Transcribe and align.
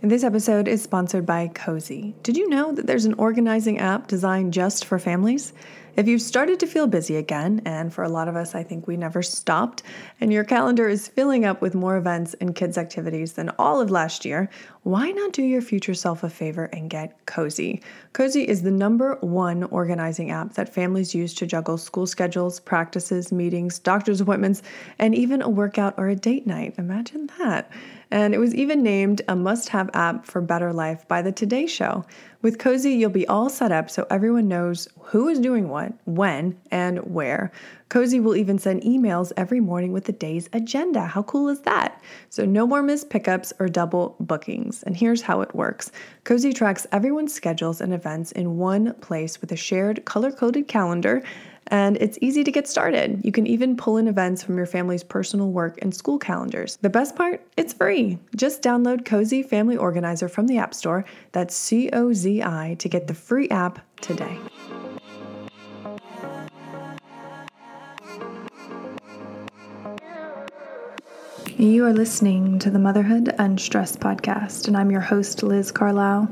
This 0.00 0.22
episode 0.22 0.68
is 0.68 0.80
sponsored 0.80 1.26
by 1.26 1.48
Cozi. 1.48 2.14
Did 2.22 2.36
you 2.36 2.48
know 2.48 2.70
that 2.70 2.86
there's 2.86 3.04
an 3.04 3.14
organizing 3.14 3.80
app 3.80 4.06
designed 4.06 4.52
just 4.52 4.84
for 4.84 4.96
families? 4.96 5.52
If 5.96 6.06
you've 6.06 6.22
started 6.22 6.60
to 6.60 6.68
feel 6.68 6.86
busy 6.86 7.16
again, 7.16 7.62
and 7.64 7.92
for 7.92 8.04
a 8.04 8.08
lot 8.08 8.28
of 8.28 8.36
us, 8.36 8.54
I 8.54 8.62
think 8.62 8.86
we 8.86 8.96
never 8.96 9.22
stopped, 9.22 9.82
and 10.20 10.32
your 10.32 10.44
calendar 10.44 10.88
is 10.88 11.08
filling 11.08 11.44
up 11.44 11.60
with 11.60 11.74
more 11.74 11.96
events 11.96 12.34
and 12.34 12.54
kids' 12.54 12.78
activities 12.78 13.32
than 13.32 13.50
all 13.58 13.80
of 13.80 13.90
last 13.90 14.24
year, 14.24 14.48
why 14.84 15.12
not 15.12 15.32
do 15.32 15.44
your 15.44 15.62
future 15.62 15.94
self 15.94 16.24
a 16.24 16.28
favor 16.28 16.64
and 16.64 16.90
get 16.90 17.24
Cozi? 17.26 17.80
Cozi 18.14 18.44
is 18.44 18.62
the 18.62 18.70
number 18.72 19.16
one 19.20 19.62
organizing 19.64 20.32
app 20.32 20.54
that 20.54 20.74
families 20.74 21.14
use 21.14 21.32
to 21.34 21.46
juggle 21.46 21.78
school 21.78 22.04
schedules, 22.04 22.58
practices, 22.58 23.30
meetings, 23.30 23.78
doctor's 23.78 24.20
appointments, 24.20 24.60
and 24.98 25.14
even 25.14 25.40
a 25.40 25.48
workout 25.48 25.94
or 25.98 26.08
a 26.08 26.16
date 26.16 26.48
night. 26.48 26.74
Imagine 26.78 27.30
that. 27.38 27.70
And 28.10 28.34
it 28.34 28.38
was 28.38 28.54
even 28.56 28.82
named 28.82 29.22
a 29.28 29.36
must 29.36 29.68
have 29.68 29.88
app 29.94 30.26
for 30.26 30.40
better 30.40 30.72
life 30.72 31.06
by 31.06 31.22
the 31.22 31.32
Today 31.32 31.66
Show. 31.68 32.04
With 32.42 32.58
Cozi, 32.58 32.98
you'll 32.98 33.10
be 33.10 33.26
all 33.28 33.48
set 33.48 33.70
up 33.70 33.88
so 33.88 34.04
everyone 34.10 34.48
knows 34.48 34.88
who 35.00 35.28
is 35.28 35.38
doing 35.38 35.68
what, 35.68 35.92
when, 36.06 36.58
and 36.72 36.98
where. 36.98 37.52
Cozi 37.92 38.22
will 38.22 38.34
even 38.34 38.58
send 38.58 38.80
emails 38.84 39.32
every 39.36 39.60
morning 39.60 39.92
with 39.92 40.06
the 40.06 40.12
day's 40.12 40.48
agenda. 40.54 41.04
How 41.04 41.24
cool 41.24 41.50
is 41.50 41.60
that? 41.60 42.00
So, 42.30 42.46
no 42.46 42.66
more 42.66 42.82
missed 42.82 43.10
pickups 43.10 43.52
or 43.58 43.68
double 43.68 44.16
bookings. 44.18 44.82
And 44.84 44.96
here's 44.96 45.20
how 45.20 45.42
it 45.42 45.54
works 45.54 45.92
Cozi 46.24 46.54
tracks 46.54 46.86
everyone's 46.90 47.34
schedules 47.34 47.82
and 47.82 47.92
events 47.92 48.32
in 48.32 48.56
one 48.56 48.94
place 48.94 49.42
with 49.42 49.52
a 49.52 49.56
shared 49.56 50.06
color 50.06 50.32
coded 50.32 50.68
calendar 50.68 51.22
and 51.66 51.98
it's 51.98 52.18
easy 52.22 52.42
to 52.44 52.50
get 52.50 52.66
started. 52.66 53.20
You 53.24 53.30
can 53.30 53.46
even 53.46 53.76
pull 53.76 53.98
in 53.98 54.08
events 54.08 54.42
from 54.42 54.56
your 54.56 54.66
family's 54.66 55.04
personal 55.04 55.50
work 55.50 55.78
and 55.82 55.94
school 55.94 56.18
calendars. 56.18 56.76
The 56.80 56.90
best 56.90 57.14
part? 57.14 57.46
It's 57.58 57.74
free. 57.74 58.18
Just 58.34 58.62
download 58.62 59.02
Cozi 59.02 59.46
Family 59.46 59.76
Organizer 59.76 60.28
from 60.28 60.46
the 60.46 60.56
App 60.56 60.72
Store. 60.72 61.04
That's 61.32 61.54
C 61.54 61.90
O 61.92 62.14
Z 62.14 62.42
I 62.42 62.76
to 62.78 62.88
get 62.88 63.06
the 63.06 63.14
free 63.14 63.50
app 63.50 63.80
today. 64.00 64.38
You 71.62 71.86
are 71.86 71.92
listening 71.92 72.58
to 72.58 72.70
the 72.70 72.80
Motherhood 72.80 73.32
Unstressed 73.38 74.00
podcast, 74.00 74.66
and 74.66 74.76
I'm 74.76 74.90
your 74.90 75.00
host, 75.00 75.44
Liz 75.44 75.70
Carlisle. 75.70 76.28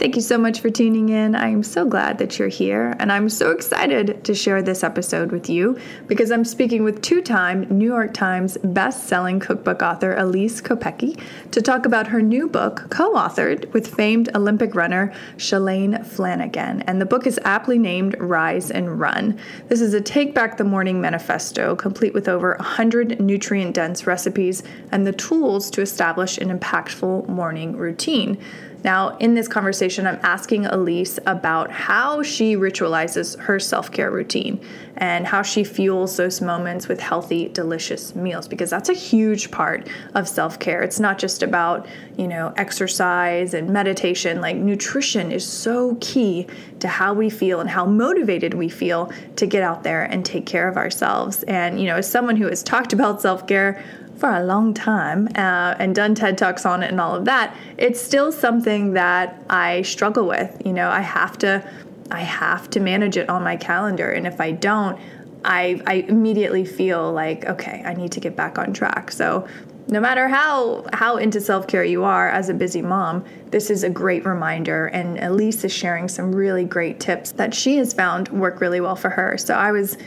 Thank 0.00 0.16
you 0.16 0.22
so 0.22 0.38
much 0.38 0.60
for 0.60 0.70
tuning 0.70 1.10
in. 1.10 1.34
I 1.34 1.48
am 1.48 1.62
so 1.62 1.84
glad 1.84 2.16
that 2.16 2.38
you're 2.38 2.48
here, 2.48 2.96
and 2.98 3.12
I'm 3.12 3.28
so 3.28 3.50
excited 3.50 4.24
to 4.24 4.34
share 4.34 4.62
this 4.62 4.82
episode 4.82 5.30
with 5.30 5.50
you 5.50 5.78
because 6.06 6.30
I'm 6.30 6.46
speaking 6.46 6.84
with 6.84 7.02
two 7.02 7.20
time 7.20 7.66
New 7.68 7.84
York 7.84 8.14
Times 8.14 8.56
best-selling 8.64 9.40
cookbook 9.40 9.82
author 9.82 10.16
Elyse 10.16 10.62
Kopecky 10.62 11.20
to 11.50 11.60
talk 11.60 11.84
about 11.84 12.06
her 12.06 12.22
new 12.22 12.48
book, 12.48 12.86
co 12.88 13.12
authored 13.14 13.70
with 13.74 13.94
famed 13.94 14.34
Olympic 14.34 14.74
runner 14.74 15.12
Shalane 15.36 16.02
Flanagan. 16.06 16.80
And 16.86 16.98
the 16.98 17.04
book 17.04 17.26
is 17.26 17.38
aptly 17.44 17.78
named 17.78 18.18
Rise 18.18 18.70
and 18.70 18.98
Run. 18.98 19.38
This 19.68 19.82
is 19.82 19.92
a 19.92 20.00
Take 20.00 20.34
Back 20.34 20.56
the 20.56 20.64
Morning 20.64 21.02
manifesto, 21.02 21.76
complete 21.76 22.14
with 22.14 22.26
over 22.26 22.54
100 22.54 23.20
nutrient 23.20 23.74
dense 23.74 24.06
recipes 24.06 24.62
and 24.92 25.06
the 25.06 25.12
tools 25.12 25.70
to 25.72 25.82
establish 25.82 26.38
an 26.38 26.58
impactful 26.58 27.28
morning 27.28 27.76
routine. 27.76 28.42
Now, 28.82 29.16
in 29.18 29.34
this 29.34 29.48
conversation, 29.48 30.06
I'm 30.06 30.18
asking 30.22 30.64
Elyse 30.64 31.18
about 31.26 31.70
how 31.70 32.22
she 32.22 32.56
ritualizes 32.56 33.38
her 33.40 33.58
self 33.58 33.92
care 33.92 34.10
routine 34.10 34.60
and 34.96 35.26
how 35.26 35.42
she 35.42 35.64
fuels 35.64 36.16
those 36.16 36.40
moments 36.40 36.88
with 36.88 37.00
healthy, 37.00 37.48
delicious 37.48 38.14
meals 38.14 38.48
because 38.48 38.70
that's 38.70 38.88
a 38.88 38.94
huge 38.94 39.50
part 39.50 39.88
of 40.14 40.28
self 40.28 40.58
care. 40.58 40.82
It's 40.82 41.00
not 41.00 41.18
just 41.18 41.42
about, 41.42 41.86
you 42.16 42.28
know, 42.28 42.52
exercise 42.56 43.54
and 43.54 43.70
meditation. 43.70 44.40
Like, 44.40 44.56
nutrition 44.56 45.30
is 45.32 45.46
so 45.46 45.96
key 46.00 46.46
to 46.80 46.88
how 46.88 47.12
we 47.12 47.28
feel 47.30 47.60
and 47.60 47.68
how 47.68 47.84
motivated 47.84 48.54
we 48.54 48.68
feel 48.68 49.12
to 49.36 49.46
get 49.46 49.62
out 49.62 49.82
there 49.82 50.04
and 50.04 50.24
take 50.24 50.46
care 50.46 50.68
of 50.68 50.76
ourselves. 50.76 51.42
And, 51.44 51.78
you 51.78 51.86
know, 51.86 51.96
as 51.96 52.10
someone 52.10 52.36
who 52.36 52.46
has 52.46 52.62
talked 52.62 52.92
about 52.92 53.20
self 53.20 53.46
care, 53.46 53.82
for 54.20 54.30
a 54.30 54.44
long 54.44 54.74
time 54.74 55.26
uh, 55.34 55.74
and 55.78 55.94
done 55.94 56.14
TED 56.14 56.36
Talks 56.36 56.66
on 56.66 56.82
it 56.82 56.90
and 56.90 57.00
all 57.00 57.14
of 57.16 57.24
that, 57.24 57.56
it's 57.78 58.00
still 58.00 58.30
something 58.30 58.92
that 58.92 59.42
I 59.48 59.82
struggle 59.82 60.28
with. 60.28 60.60
You 60.64 60.74
know, 60.74 60.90
I 60.90 61.00
have 61.00 61.38
to, 61.38 61.66
I 62.10 62.20
have 62.20 62.68
to 62.70 62.80
manage 62.80 63.16
it 63.16 63.30
on 63.30 63.42
my 63.42 63.56
calendar, 63.56 64.10
and 64.10 64.26
if 64.26 64.40
I 64.40 64.52
don't, 64.52 65.00
I, 65.42 65.80
I 65.86 65.94
immediately 66.06 66.66
feel 66.66 67.10
like 67.12 67.46
okay, 67.46 67.82
I 67.84 67.94
need 67.94 68.12
to 68.12 68.20
get 68.20 68.36
back 68.36 68.58
on 68.58 68.74
track. 68.74 69.10
So 69.10 69.48
no 69.88 69.98
matter 69.98 70.28
how 70.28 70.84
how 70.92 71.16
into 71.16 71.40
self-care 71.40 71.84
you 71.84 72.04
are 72.04 72.28
as 72.28 72.48
a 72.48 72.54
busy 72.54 72.80
mom 72.80 73.24
this 73.50 73.70
is 73.70 73.82
a 73.82 73.90
great 73.90 74.24
reminder 74.24 74.86
and 74.86 75.18
Elyse 75.18 75.64
is 75.64 75.72
sharing 75.72 76.06
some 76.06 76.32
really 76.32 76.64
great 76.64 77.00
tips 77.00 77.32
that 77.32 77.52
she 77.52 77.76
has 77.78 77.92
found 77.92 78.28
work 78.28 78.60
really 78.60 78.80
well 78.80 78.94
for 78.94 79.10
her 79.10 79.36
so 79.36 79.54
i 79.54 79.72
was 79.72 79.98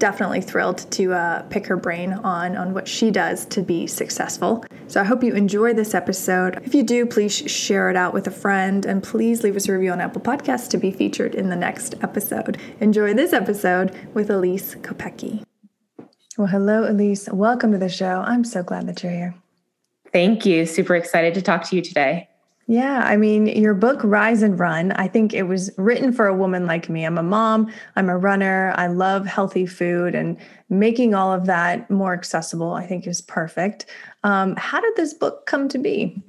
definitely 0.00 0.40
thrilled 0.40 0.90
to 0.90 1.12
uh, 1.12 1.42
pick 1.42 1.66
her 1.66 1.76
brain 1.76 2.12
on 2.12 2.56
on 2.56 2.74
what 2.74 2.88
she 2.88 3.12
does 3.12 3.44
to 3.46 3.62
be 3.62 3.86
successful. 3.86 4.64
So 4.88 5.00
I 5.00 5.04
hope 5.04 5.22
you 5.22 5.34
enjoy 5.34 5.74
this 5.74 5.94
episode. 5.94 6.60
If 6.64 6.74
you 6.74 6.82
do, 6.82 7.06
please 7.06 7.32
share 7.32 7.90
it 7.90 7.96
out 7.96 8.12
with 8.12 8.26
a 8.26 8.32
friend 8.32 8.84
and 8.84 9.02
please 9.02 9.44
leave 9.44 9.54
us 9.54 9.68
a 9.68 9.72
review 9.72 9.92
on 9.92 10.00
Apple 10.00 10.20
Podcasts 10.20 10.68
to 10.70 10.78
be 10.78 10.90
featured 10.90 11.36
in 11.36 11.50
the 11.50 11.56
next 11.56 11.94
episode. 12.02 12.58
Enjoy 12.80 13.14
this 13.14 13.32
episode 13.32 13.94
with 14.14 14.28
Elyse 14.28 14.80
Kopecky. 14.80 15.44
Well, 16.36 16.48
hello, 16.48 16.90
Elyse. 16.90 17.30
Welcome 17.32 17.70
to 17.72 17.78
the 17.78 17.90
show. 17.90 18.24
I'm 18.26 18.44
so 18.44 18.62
glad 18.62 18.86
that 18.86 19.02
you're 19.02 19.12
here. 19.12 19.34
Thank 20.12 20.46
you. 20.46 20.64
Super 20.64 20.96
excited 20.96 21.34
to 21.34 21.42
talk 21.42 21.64
to 21.64 21.76
you 21.76 21.82
today. 21.82 22.29
Yeah, 22.70 23.02
I 23.04 23.16
mean, 23.16 23.48
your 23.48 23.74
book, 23.74 23.98
Rise 24.04 24.42
and 24.44 24.56
Run, 24.56 24.92
I 24.92 25.08
think 25.08 25.34
it 25.34 25.42
was 25.42 25.72
written 25.76 26.12
for 26.12 26.28
a 26.28 26.36
woman 26.36 26.66
like 26.66 26.88
me. 26.88 27.04
I'm 27.04 27.18
a 27.18 27.22
mom, 27.22 27.68
I'm 27.96 28.08
a 28.08 28.16
runner, 28.16 28.72
I 28.76 28.86
love 28.86 29.26
healthy 29.26 29.66
food, 29.66 30.14
and 30.14 30.36
making 30.68 31.12
all 31.12 31.32
of 31.32 31.46
that 31.46 31.90
more 31.90 32.12
accessible, 32.12 32.72
I 32.74 32.86
think, 32.86 33.08
is 33.08 33.22
perfect. 33.22 33.86
Um, 34.22 34.54
how 34.54 34.80
did 34.80 34.94
this 34.94 35.12
book 35.12 35.46
come 35.46 35.68
to 35.68 35.78
be? 35.78 36.22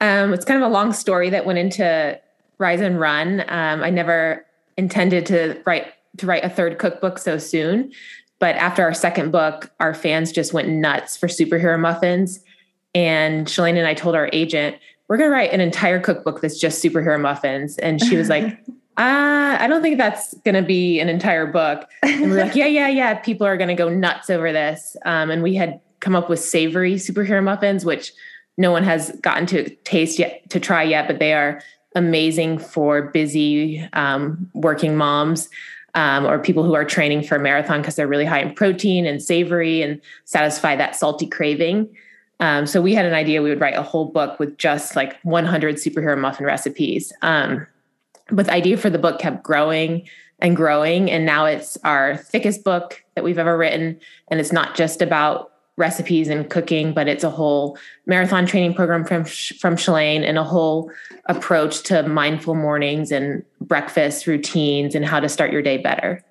Um, 0.00 0.32
it's 0.32 0.44
kind 0.44 0.62
of 0.62 0.70
a 0.70 0.72
long 0.72 0.92
story 0.92 1.28
that 1.30 1.44
went 1.44 1.58
into 1.58 2.16
Rise 2.58 2.80
and 2.80 3.00
Run. 3.00 3.40
Um, 3.48 3.82
I 3.82 3.90
never 3.90 4.46
intended 4.76 5.26
to 5.26 5.60
write 5.66 5.88
to 6.18 6.26
write 6.26 6.44
a 6.44 6.48
third 6.48 6.78
cookbook 6.78 7.18
so 7.18 7.36
soon, 7.36 7.90
but 8.38 8.54
after 8.54 8.84
our 8.84 8.94
second 8.94 9.32
book, 9.32 9.72
our 9.80 9.92
fans 9.92 10.30
just 10.30 10.52
went 10.52 10.68
nuts 10.68 11.16
for 11.16 11.26
superhero 11.26 11.80
muffins. 11.80 12.44
And 12.94 13.46
Shalane 13.46 13.76
and 13.76 13.86
I 13.86 13.94
told 13.94 14.14
our 14.14 14.30
agent, 14.32 14.76
we're 15.10 15.16
going 15.16 15.28
to 15.28 15.34
write 15.34 15.52
an 15.52 15.60
entire 15.60 15.98
cookbook 15.98 16.40
that's 16.40 16.56
just 16.56 16.82
superhero 16.82 17.20
muffins. 17.20 17.76
And 17.78 18.00
she 18.00 18.16
was 18.16 18.28
like, 18.28 18.44
uh, 18.96 19.56
I 19.58 19.66
don't 19.66 19.82
think 19.82 19.98
that's 19.98 20.34
going 20.44 20.54
to 20.54 20.62
be 20.62 21.00
an 21.00 21.08
entire 21.08 21.46
book. 21.46 21.90
And 22.04 22.30
we 22.30 22.38
are 22.38 22.44
like, 22.44 22.54
yeah, 22.54 22.66
yeah, 22.66 22.86
yeah. 22.86 23.14
People 23.14 23.44
are 23.44 23.56
going 23.56 23.68
to 23.68 23.74
go 23.74 23.88
nuts 23.88 24.30
over 24.30 24.52
this. 24.52 24.96
Um, 25.04 25.32
and 25.32 25.42
we 25.42 25.56
had 25.56 25.80
come 25.98 26.14
up 26.14 26.30
with 26.30 26.38
savory 26.38 26.94
superhero 26.94 27.42
muffins, 27.42 27.84
which 27.84 28.12
no 28.56 28.70
one 28.70 28.84
has 28.84 29.10
gotten 29.20 29.46
to 29.46 29.68
taste 29.82 30.16
yet, 30.16 30.48
to 30.50 30.60
try 30.60 30.84
yet, 30.84 31.08
but 31.08 31.18
they 31.18 31.32
are 31.32 31.60
amazing 31.96 32.60
for 32.60 33.02
busy 33.02 33.80
um, 33.94 34.48
working 34.54 34.96
moms. 34.96 35.48
Um, 35.96 36.24
or 36.24 36.38
people 36.38 36.62
who 36.62 36.74
are 36.74 36.84
training 36.84 37.24
for 37.24 37.34
a 37.34 37.40
marathon 37.40 37.80
because 37.80 37.96
they're 37.96 38.06
really 38.06 38.24
high 38.24 38.38
in 38.38 38.54
protein 38.54 39.06
and 39.06 39.20
savory 39.20 39.82
and 39.82 40.00
satisfy 40.24 40.76
that 40.76 40.94
salty 40.94 41.26
craving. 41.26 41.92
Um, 42.40 42.66
so 42.66 42.80
we 42.80 42.94
had 42.94 43.04
an 43.04 43.14
idea 43.14 43.42
we 43.42 43.50
would 43.50 43.60
write 43.60 43.76
a 43.76 43.82
whole 43.82 44.06
book 44.06 44.38
with 44.38 44.56
just 44.56 44.96
like 44.96 45.20
100 45.22 45.76
superhero 45.76 46.18
muffin 46.18 46.46
recipes. 46.46 47.12
Um, 47.22 47.66
but 48.30 48.46
the 48.46 48.52
idea 48.52 48.76
for 48.76 48.90
the 48.90 48.98
book 48.98 49.20
kept 49.20 49.42
growing 49.42 50.08
and 50.38 50.56
growing, 50.56 51.10
and 51.10 51.26
now 51.26 51.44
it's 51.44 51.76
our 51.84 52.16
thickest 52.16 52.64
book 52.64 53.04
that 53.14 53.24
we've 53.24 53.38
ever 53.38 53.56
written. 53.58 54.00
And 54.28 54.40
it's 54.40 54.52
not 54.52 54.74
just 54.74 55.02
about 55.02 55.52
recipes 55.76 56.28
and 56.28 56.48
cooking, 56.48 56.94
but 56.94 57.08
it's 57.08 57.24
a 57.24 57.30
whole 57.30 57.76
marathon 58.06 58.46
training 58.46 58.74
program 58.74 59.04
from 59.04 59.24
from 59.24 59.76
Shalane 59.76 60.22
and 60.22 60.38
a 60.38 60.44
whole 60.44 60.90
approach 61.26 61.82
to 61.84 62.06
mindful 62.06 62.54
mornings 62.54 63.12
and 63.12 63.44
breakfast 63.60 64.26
routines 64.26 64.94
and 64.94 65.04
how 65.04 65.20
to 65.20 65.28
start 65.28 65.52
your 65.52 65.62
day 65.62 65.78
better. 65.78 66.24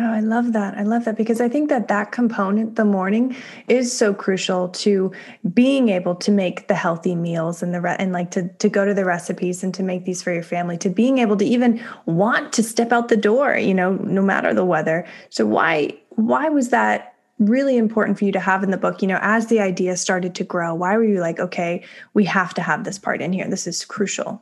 Oh, 0.00 0.12
I 0.12 0.20
love 0.20 0.52
that. 0.52 0.78
I 0.78 0.84
love 0.84 1.04
that 1.06 1.16
because 1.16 1.40
I 1.40 1.48
think 1.48 1.70
that 1.70 1.88
that 1.88 2.12
component, 2.12 2.76
the 2.76 2.84
morning, 2.84 3.34
is 3.66 3.92
so 3.92 4.14
crucial 4.14 4.68
to 4.68 5.10
being 5.52 5.88
able 5.88 6.14
to 6.14 6.30
make 6.30 6.68
the 6.68 6.74
healthy 6.74 7.16
meals 7.16 7.64
and 7.64 7.74
the 7.74 7.80
re- 7.80 7.96
and 7.98 8.12
like 8.12 8.30
to 8.32 8.48
to 8.48 8.68
go 8.68 8.84
to 8.84 8.94
the 8.94 9.04
recipes 9.04 9.64
and 9.64 9.74
to 9.74 9.82
make 9.82 10.04
these 10.04 10.22
for 10.22 10.32
your 10.32 10.44
family, 10.44 10.78
to 10.78 10.88
being 10.88 11.18
able 11.18 11.36
to 11.38 11.44
even 11.44 11.82
want 12.06 12.52
to 12.52 12.62
step 12.62 12.92
out 12.92 13.08
the 13.08 13.16
door, 13.16 13.56
you 13.56 13.74
know, 13.74 13.94
no 13.94 14.22
matter 14.22 14.54
the 14.54 14.64
weather. 14.64 15.04
So 15.30 15.44
why 15.44 15.98
why 16.10 16.48
was 16.48 16.68
that 16.68 17.16
really 17.40 17.76
important 17.76 18.18
for 18.18 18.24
you 18.24 18.32
to 18.32 18.40
have 18.40 18.62
in 18.62 18.70
the 18.70 18.76
book? 18.76 19.02
You 19.02 19.08
know, 19.08 19.18
as 19.20 19.48
the 19.48 19.58
idea 19.58 19.96
started 19.96 20.32
to 20.36 20.44
grow, 20.44 20.74
why 20.74 20.96
were 20.96 21.04
you 21.04 21.18
like, 21.18 21.40
okay, 21.40 21.84
we 22.14 22.24
have 22.26 22.54
to 22.54 22.62
have 22.62 22.84
this 22.84 23.00
part 23.00 23.20
in 23.20 23.32
here. 23.32 23.48
This 23.48 23.66
is 23.66 23.84
crucial. 23.84 24.40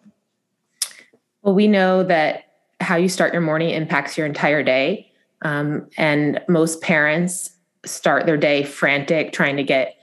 Well, 1.41 1.55
we 1.55 1.67
know 1.67 2.03
that 2.03 2.43
how 2.81 2.97
you 2.97 3.09
start 3.09 3.33
your 3.33 3.41
morning 3.41 3.71
impacts 3.71 4.19
your 4.19 4.27
entire 4.27 4.63
day. 4.63 5.13
Um, 5.47 5.89
and 5.97 6.41
most 6.49 6.81
parents 6.81 7.51
start 7.85 8.27
their 8.27 8.37
day 8.37 8.65
frantic, 8.65 9.33
trying 9.33 9.57
to 9.57 9.63
get 9.63 9.95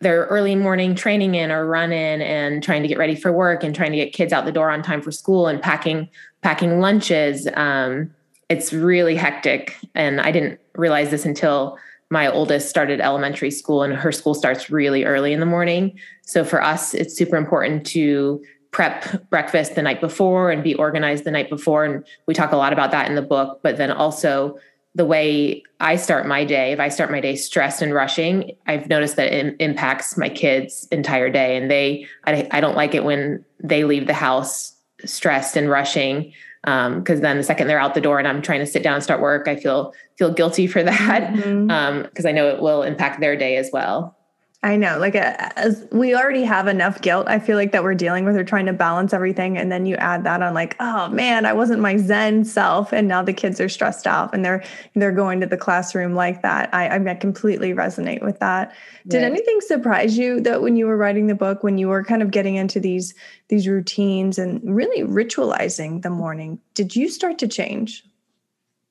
their 0.00 0.24
early 0.24 0.56
morning 0.56 0.96
training 0.96 1.36
in 1.36 1.52
or 1.52 1.64
run 1.64 1.92
in 1.92 2.20
and 2.20 2.64
trying 2.64 2.82
to 2.82 2.88
get 2.88 2.98
ready 2.98 3.14
for 3.14 3.30
work 3.30 3.62
and 3.62 3.76
trying 3.76 3.92
to 3.92 3.96
get 3.96 4.12
kids 4.12 4.32
out 4.32 4.44
the 4.44 4.50
door 4.50 4.70
on 4.70 4.82
time 4.82 5.00
for 5.00 5.12
school 5.12 5.46
and 5.46 5.62
packing 5.62 6.08
packing 6.40 6.80
lunches. 6.80 7.46
Um, 7.54 8.12
it's 8.48 8.72
really 8.72 9.14
hectic. 9.14 9.76
And 9.94 10.20
I 10.20 10.32
didn't 10.32 10.58
realize 10.74 11.10
this 11.10 11.24
until 11.24 11.78
my 12.10 12.28
oldest 12.28 12.68
started 12.68 13.00
elementary 13.00 13.52
school 13.52 13.84
and 13.84 13.94
her 13.94 14.10
school 14.10 14.34
starts 14.34 14.68
really 14.68 15.04
early 15.04 15.32
in 15.32 15.38
the 15.38 15.46
morning. 15.46 15.96
So 16.22 16.44
for 16.44 16.60
us, 16.60 16.92
it's 16.92 17.16
super 17.16 17.36
important 17.36 17.86
to 17.88 18.42
prep 18.72 19.30
breakfast 19.30 19.76
the 19.76 19.82
night 19.82 20.00
before 20.00 20.50
and 20.50 20.64
be 20.64 20.74
organized 20.74 21.22
the 21.22 21.30
night 21.30 21.48
before. 21.48 21.84
And 21.84 22.04
we 22.26 22.34
talk 22.34 22.50
a 22.50 22.56
lot 22.56 22.72
about 22.72 22.90
that 22.90 23.08
in 23.08 23.14
the 23.14 23.22
book, 23.22 23.60
but 23.62 23.76
then 23.76 23.92
also 23.92 24.58
the 24.94 25.06
way 25.06 25.62
I 25.80 25.96
start 25.96 26.26
my 26.26 26.44
day, 26.44 26.72
if 26.72 26.80
I 26.80 26.88
start 26.88 27.10
my 27.10 27.20
day 27.20 27.34
stressed 27.34 27.80
and 27.80 27.94
rushing, 27.94 28.52
I've 28.66 28.88
noticed 28.88 29.16
that 29.16 29.32
it 29.32 29.56
impacts 29.58 30.16
my 30.18 30.28
kids' 30.28 30.86
entire 30.92 31.30
day. 31.30 31.56
And 31.56 31.70
they, 31.70 32.06
I, 32.24 32.46
I 32.50 32.60
don't 32.60 32.76
like 32.76 32.94
it 32.94 33.04
when 33.04 33.44
they 33.62 33.84
leave 33.84 34.06
the 34.06 34.14
house 34.14 34.76
stressed 35.04 35.56
and 35.56 35.70
rushing. 35.70 36.32
Um, 36.64 37.02
cause 37.02 37.20
then 37.20 37.38
the 37.38 37.42
second 37.42 37.66
they're 37.66 37.80
out 37.80 37.94
the 37.94 38.00
door 38.00 38.18
and 38.18 38.28
I'm 38.28 38.42
trying 38.42 38.60
to 38.60 38.66
sit 38.66 38.82
down 38.82 38.94
and 38.94 39.02
start 39.02 39.20
work, 39.20 39.48
I 39.48 39.56
feel, 39.56 39.94
feel 40.18 40.32
guilty 40.32 40.66
for 40.66 40.82
that. 40.84 41.32
Mm-hmm. 41.32 41.70
Um, 41.70 42.06
I 42.24 42.32
know 42.32 42.48
it 42.48 42.60
will 42.60 42.82
impact 42.82 43.20
their 43.20 43.36
day 43.36 43.56
as 43.56 43.70
well. 43.72 44.16
I 44.64 44.76
know, 44.76 44.96
like 44.96 45.16
as 45.16 45.84
we 45.90 46.14
already 46.14 46.44
have 46.44 46.68
enough 46.68 47.00
guilt. 47.02 47.26
I 47.26 47.40
feel 47.40 47.56
like 47.56 47.72
that 47.72 47.82
we're 47.82 47.96
dealing 47.96 48.24
with 48.24 48.36
or 48.36 48.44
trying 48.44 48.66
to 48.66 48.72
balance 48.72 49.12
everything, 49.12 49.58
and 49.58 49.72
then 49.72 49.86
you 49.86 49.96
add 49.96 50.22
that 50.22 50.40
on, 50.40 50.54
like, 50.54 50.76
oh 50.78 51.08
man, 51.08 51.44
I 51.46 51.52
wasn't 51.52 51.80
my 51.80 51.96
Zen 51.96 52.44
self, 52.44 52.92
and 52.92 53.08
now 53.08 53.24
the 53.24 53.32
kids 53.32 53.60
are 53.60 53.68
stressed 53.68 54.06
out 54.06 54.32
and 54.32 54.44
they're 54.44 54.62
they're 54.94 55.10
going 55.10 55.40
to 55.40 55.46
the 55.46 55.56
classroom 55.56 56.14
like 56.14 56.42
that. 56.42 56.72
I 56.72 56.94
I 56.94 57.14
completely 57.14 57.74
resonate 57.74 58.22
with 58.22 58.38
that. 58.38 58.72
Did 59.08 59.24
anything 59.24 59.60
surprise 59.62 60.16
you 60.16 60.40
that 60.42 60.62
when 60.62 60.76
you 60.76 60.86
were 60.86 60.96
writing 60.96 61.26
the 61.26 61.34
book, 61.34 61.64
when 61.64 61.76
you 61.76 61.88
were 61.88 62.04
kind 62.04 62.22
of 62.22 62.30
getting 62.30 62.54
into 62.54 62.78
these 62.78 63.14
these 63.48 63.66
routines 63.66 64.38
and 64.38 64.60
really 64.62 65.02
ritualizing 65.02 66.02
the 66.02 66.10
morning, 66.10 66.60
did 66.74 66.94
you 66.94 67.08
start 67.08 67.36
to 67.38 67.48
change? 67.48 68.04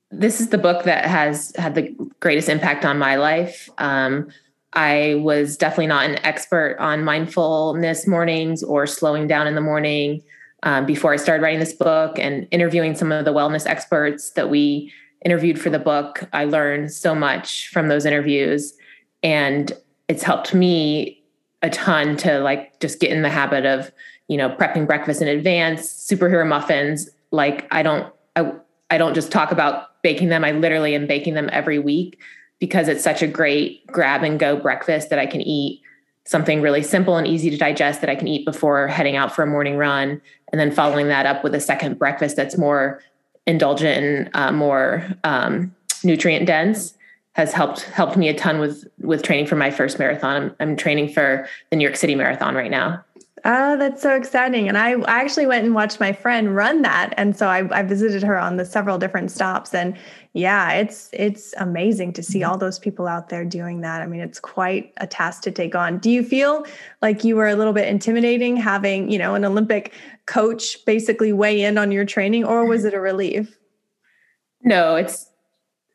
This 0.09 0.41
is 0.41 0.49
the 0.49 0.57
book 0.57 0.83
that 0.83 1.05
has 1.05 1.53
had 1.55 1.75
the 1.75 1.95
greatest 2.19 2.49
impact 2.49 2.83
on 2.83 2.99
my 2.99 3.15
life. 3.15 3.69
Um, 3.77 4.27
I 4.73 5.15
was 5.15 5.57
definitely 5.57 5.87
not 5.87 6.09
an 6.09 6.23
expert 6.25 6.77
on 6.79 7.03
mindfulness 7.03 8.07
mornings 8.07 8.63
or 8.63 8.87
slowing 8.87 9.27
down 9.27 9.47
in 9.47 9.55
the 9.55 9.61
morning 9.61 10.23
um, 10.63 10.85
before 10.85 11.11
I 11.11 11.17
started 11.17 11.43
writing 11.43 11.59
this 11.59 11.73
book 11.73 12.17
and 12.17 12.47
interviewing 12.51 12.95
some 12.95 13.11
of 13.11 13.25
the 13.25 13.33
wellness 13.33 13.67
experts 13.67 14.31
that 14.31 14.49
we 14.49 14.91
interviewed 15.25 15.59
for 15.59 15.69
the 15.69 15.79
book. 15.79 16.27
I 16.31 16.45
learned 16.45 16.91
so 16.91 17.13
much 17.13 17.67
from 17.69 17.89
those 17.89 18.05
interviews, 18.05 18.73
and 19.23 19.73
it's 20.07 20.23
helped 20.23 20.53
me 20.53 21.21
a 21.61 21.69
ton 21.69 22.15
to 22.17 22.39
like 22.39 22.79
just 22.79 22.99
get 22.99 23.11
in 23.11 23.21
the 23.21 23.29
habit 23.29 23.65
of 23.65 23.91
you 24.27 24.37
know 24.37 24.49
prepping 24.49 24.87
breakfast 24.87 25.21
in 25.21 25.27
advance, 25.27 25.87
superhero 25.87 26.47
muffins. 26.47 27.09
Like 27.31 27.67
I 27.71 27.83
don't 27.83 28.11
I 28.35 28.53
I 28.89 28.97
don't 28.97 29.15
just 29.15 29.31
talk 29.31 29.51
about 29.51 30.01
baking 30.01 30.29
them. 30.29 30.45
I 30.45 30.51
literally 30.51 30.95
am 30.95 31.07
baking 31.07 31.33
them 31.33 31.49
every 31.51 31.77
week 31.77 32.19
because 32.61 32.87
it's 32.87 33.03
such 33.03 33.21
a 33.21 33.27
great 33.27 33.85
grab 33.87 34.23
and 34.23 34.39
go 34.39 34.55
breakfast 34.55 35.09
that 35.09 35.19
I 35.19 35.25
can 35.25 35.41
eat 35.41 35.81
something 36.25 36.61
really 36.61 36.83
simple 36.83 37.17
and 37.17 37.27
easy 37.27 37.49
to 37.49 37.57
digest 37.57 37.99
that 37.99 38.09
I 38.09 38.15
can 38.15 38.27
eat 38.27 38.45
before 38.45 38.87
heading 38.87 39.17
out 39.17 39.35
for 39.35 39.41
a 39.43 39.47
morning 39.47 39.75
run. 39.75 40.21
And 40.51 40.61
then 40.61 40.71
following 40.71 41.07
that 41.09 41.25
up 41.25 41.43
with 41.43 41.55
a 41.55 41.59
second 41.59 41.97
breakfast 41.97 42.35
that's 42.35 42.57
more 42.57 43.01
indulgent 43.47 44.05
and 44.05 44.29
uh, 44.35 44.51
more 44.51 45.05
um, 45.23 45.75
nutrient 46.03 46.45
dense 46.45 46.93
has 47.33 47.53
helped 47.53 47.83
helped 47.83 48.17
me 48.17 48.27
a 48.27 48.33
ton 48.33 48.59
with 48.59 48.85
with 48.99 49.23
training 49.23 49.47
for 49.47 49.55
my 49.55 49.71
first 49.71 49.97
marathon. 49.97 50.43
I'm, 50.43 50.55
I'm 50.59 50.75
training 50.75 51.09
for 51.09 51.47
the 51.69 51.77
New 51.77 51.83
York 51.83 51.95
City 51.95 52.13
Marathon 52.13 52.55
right 52.55 52.69
now. 52.69 53.03
Oh, 53.43 53.75
that's 53.75 54.03
so 54.03 54.15
exciting. 54.15 54.67
And 54.67 54.77
I, 54.77 54.91
I 54.91 55.19
actually 55.19 55.47
went 55.47 55.65
and 55.65 55.73
watched 55.73 55.99
my 55.99 56.13
friend 56.13 56.55
run 56.55 56.83
that. 56.83 57.13
And 57.17 57.35
so 57.35 57.47
I, 57.47 57.79
I 57.79 57.81
visited 57.81 58.21
her 58.21 58.37
on 58.37 58.57
the 58.57 58.65
several 58.65 58.99
different 58.99 59.31
stops. 59.31 59.73
And 59.73 59.97
yeah, 60.33 60.73
it's 60.73 61.09
it's 61.11 61.53
amazing 61.57 62.13
to 62.13 62.23
see 62.23 62.41
mm-hmm. 62.41 62.51
all 62.51 62.57
those 62.57 62.77
people 62.77 63.07
out 63.07 63.29
there 63.29 63.43
doing 63.43 63.81
that. 63.81 64.01
I 64.01 64.05
mean, 64.05 64.21
it's 64.21 64.39
quite 64.39 64.93
a 64.97 65.07
task 65.07 65.41
to 65.43 65.51
take 65.51 65.73
on. 65.73 65.97
Do 65.97 66.11
you 66.11 66.23
feel 66.23 66.65
like 67.01 67.23
you 67.23 67.35
were 67.35 67.47
a 67.47 67.55
little 67.55 67.73
bit 67.73 67.87
intimidating 67.87 68.57
having, 68.57 69.09
you 69.09 69.17
know, 69.17 69.33
an 69.33 69.43
Olympic 69.43 69.93
coach 70.27 70.85
basically 70.85 71.33
weigh 71.33 71.63
in 71.63 71.79
on 71.79 71.91
your 71.91 72.05
training, 72.05 72.45
or 72.45 72.65
was 72.65 72.85
it 72.85 72.93
a 72.93 72.99
relief? 72.99 73.57
No, 74.63 74.95
it's 74.97 75.29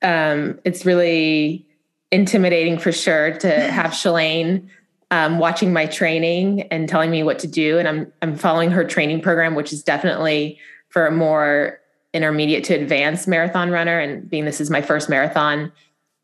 um 0.02 0.58
it's 0.64 0.84
really 0.84 1.66
intimidating 2.10 2.76
for 2.76 2.90
sure 2.90 3.38
to 3.38 3.48
have 3.70 3.92
Shalane 3.92 4.68
um, 5.10 5.38
watching 5.38 5.72
my 5.72 5.86
training 5.86 6.62
and 6.62 6.88
telling 6.88 7.10
me 7.10 7.22
what 7.22 7.38
to 7.40 7.46
do. 7.46 7.78
And 7.78 7.88
I'm 7.88 8.12
I'm 8.22 8.36
following 8.36 8.70
her 8.70 8.84
training 8.84 9.20
program, 9.20 9.54
which 9.54 9.72
is 9.72 9.82
definitely 9.82 10.58
for 10.88 11.06
a 11.06 11.12
more 11.12 11.80
intermediate 12.12 12.64
to 12.64 12.74
advanced 12.74 13.28
marathon 13.28 13.70
runner. 13.70 13.98
And 13.98 14.28
being 14.28 14.44
this 14.44 14.60
is 14.60 14.70
my 14.70 14.82
first 14.82 15.08
marathon, 15.08 15.72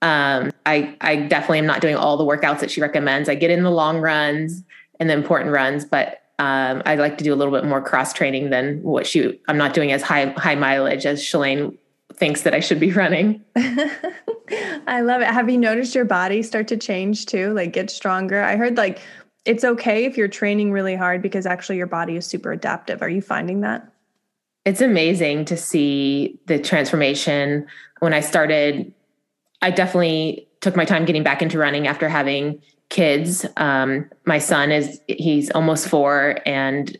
um, 0.00 0.50
I 0.66 0.96
I 1.00 1.16
definitely 1.16 1.60
am 1.60 1.66
not 1.66 1.80
doing 1.80 1.96
all 1.96 2.16
the 2.16 2.24
workouts 2.24 2.60
that 2.60 2.70
she 2.70 2.80
recommends. 2.80 3.28
I 3.28 3.34
get 3.34 3.50
in 3.50 3.62
the 3.62 3.70
long 3.70 3.98
runs 3.98 4.62
and 4.98 5.08
the 5.08 5.14
important 5.14 5.52
runs, 5.52 5.84
but 5.84 6.22
um, 6.38 6.82
I 6.86 6.96
like 6.96 7.18
to 7.18 7.24
do 7.24 7.32
a 7.32 7.36
little 7.36 7.52
bit 7.52 7.64
more 7.64 7.80
cross 7.80 8.12
training 8.12 8.50
than 8.50 8.82
what 8.82 9.06
she. 9.06 9.40
I'm 9.46 9.58
not 9.58 9.74
doing 9.74 9.92
as 9.92 10.02
high 10.02 10.26
high 10.36 10.56
mileage 10.56 11.06
as 11.06 11.22
Shalane 11.22 11.76
thinks 12.16 12.42
that 12.42 12.54
I 12.54 12.60
should 12.60 12.80
be 12.80 12.92
running. 12.92 13.42
I 14.86 15.00
love 15.00 15.22
it. 15.22 15.28
Have 15.28 15.48
you 15.48 15.58
noticed 15.58 15.94
your 15.94 16.04
body 16.04 16.42
start 16.42 16.68
to 16.68 16.76
change 16.76 17.26
too? 17.26 17.52
Like 17.52 17.72
get 17.72 17.90
stronger? 17.90 18.42
I 18.42 18.56
heard 18.56 18.76
like 18.76 19.00
it's 19.44 19.64
okay 19.64 20.04
if 20.04 20.16
you're 20.16 20.28
training 20.28 20.72
really 20.72 20.94
hard 20.94 21.22
because 21.22 21.46
actually 21.46 21.76
your 21.76 21.86
body 21.86 22.16
is 22.16 22.26
super 22.26 22.52
adaptive. 22.52 23.02
Are 23.02 23.08
you 23.08 23.22
finding 23.22 23.60
that? 23.62 23.92
It's 24.64 24.80
amazing 24.80 25.44
to 25.46 25.56
see 25.56 26.38
the 26.46 26.58
transformation. 26.58 27.66
When 27.98 28.14
I 28.14 28.20
started, 28.20 28.92
I 29.60 29.70
definitely 29.70 30.48
took 30.60 30.76
my 30.76 30.84
time 30.84 31.04
getting 31.04 31.24
back 31.24 31.42
into 31.42 31.58
running 31.58 31.88
after 31.88 32.08
having 32.08 32.62
kids. 32.88 33.44
Um, 33.56 34.08
my 34.24 34.38
son 34.38 34.70
is 34.70 35.00
he's 35.08 35.50
almost 35.50 35.88
four, 35.88 36.38
and 36.46 36.96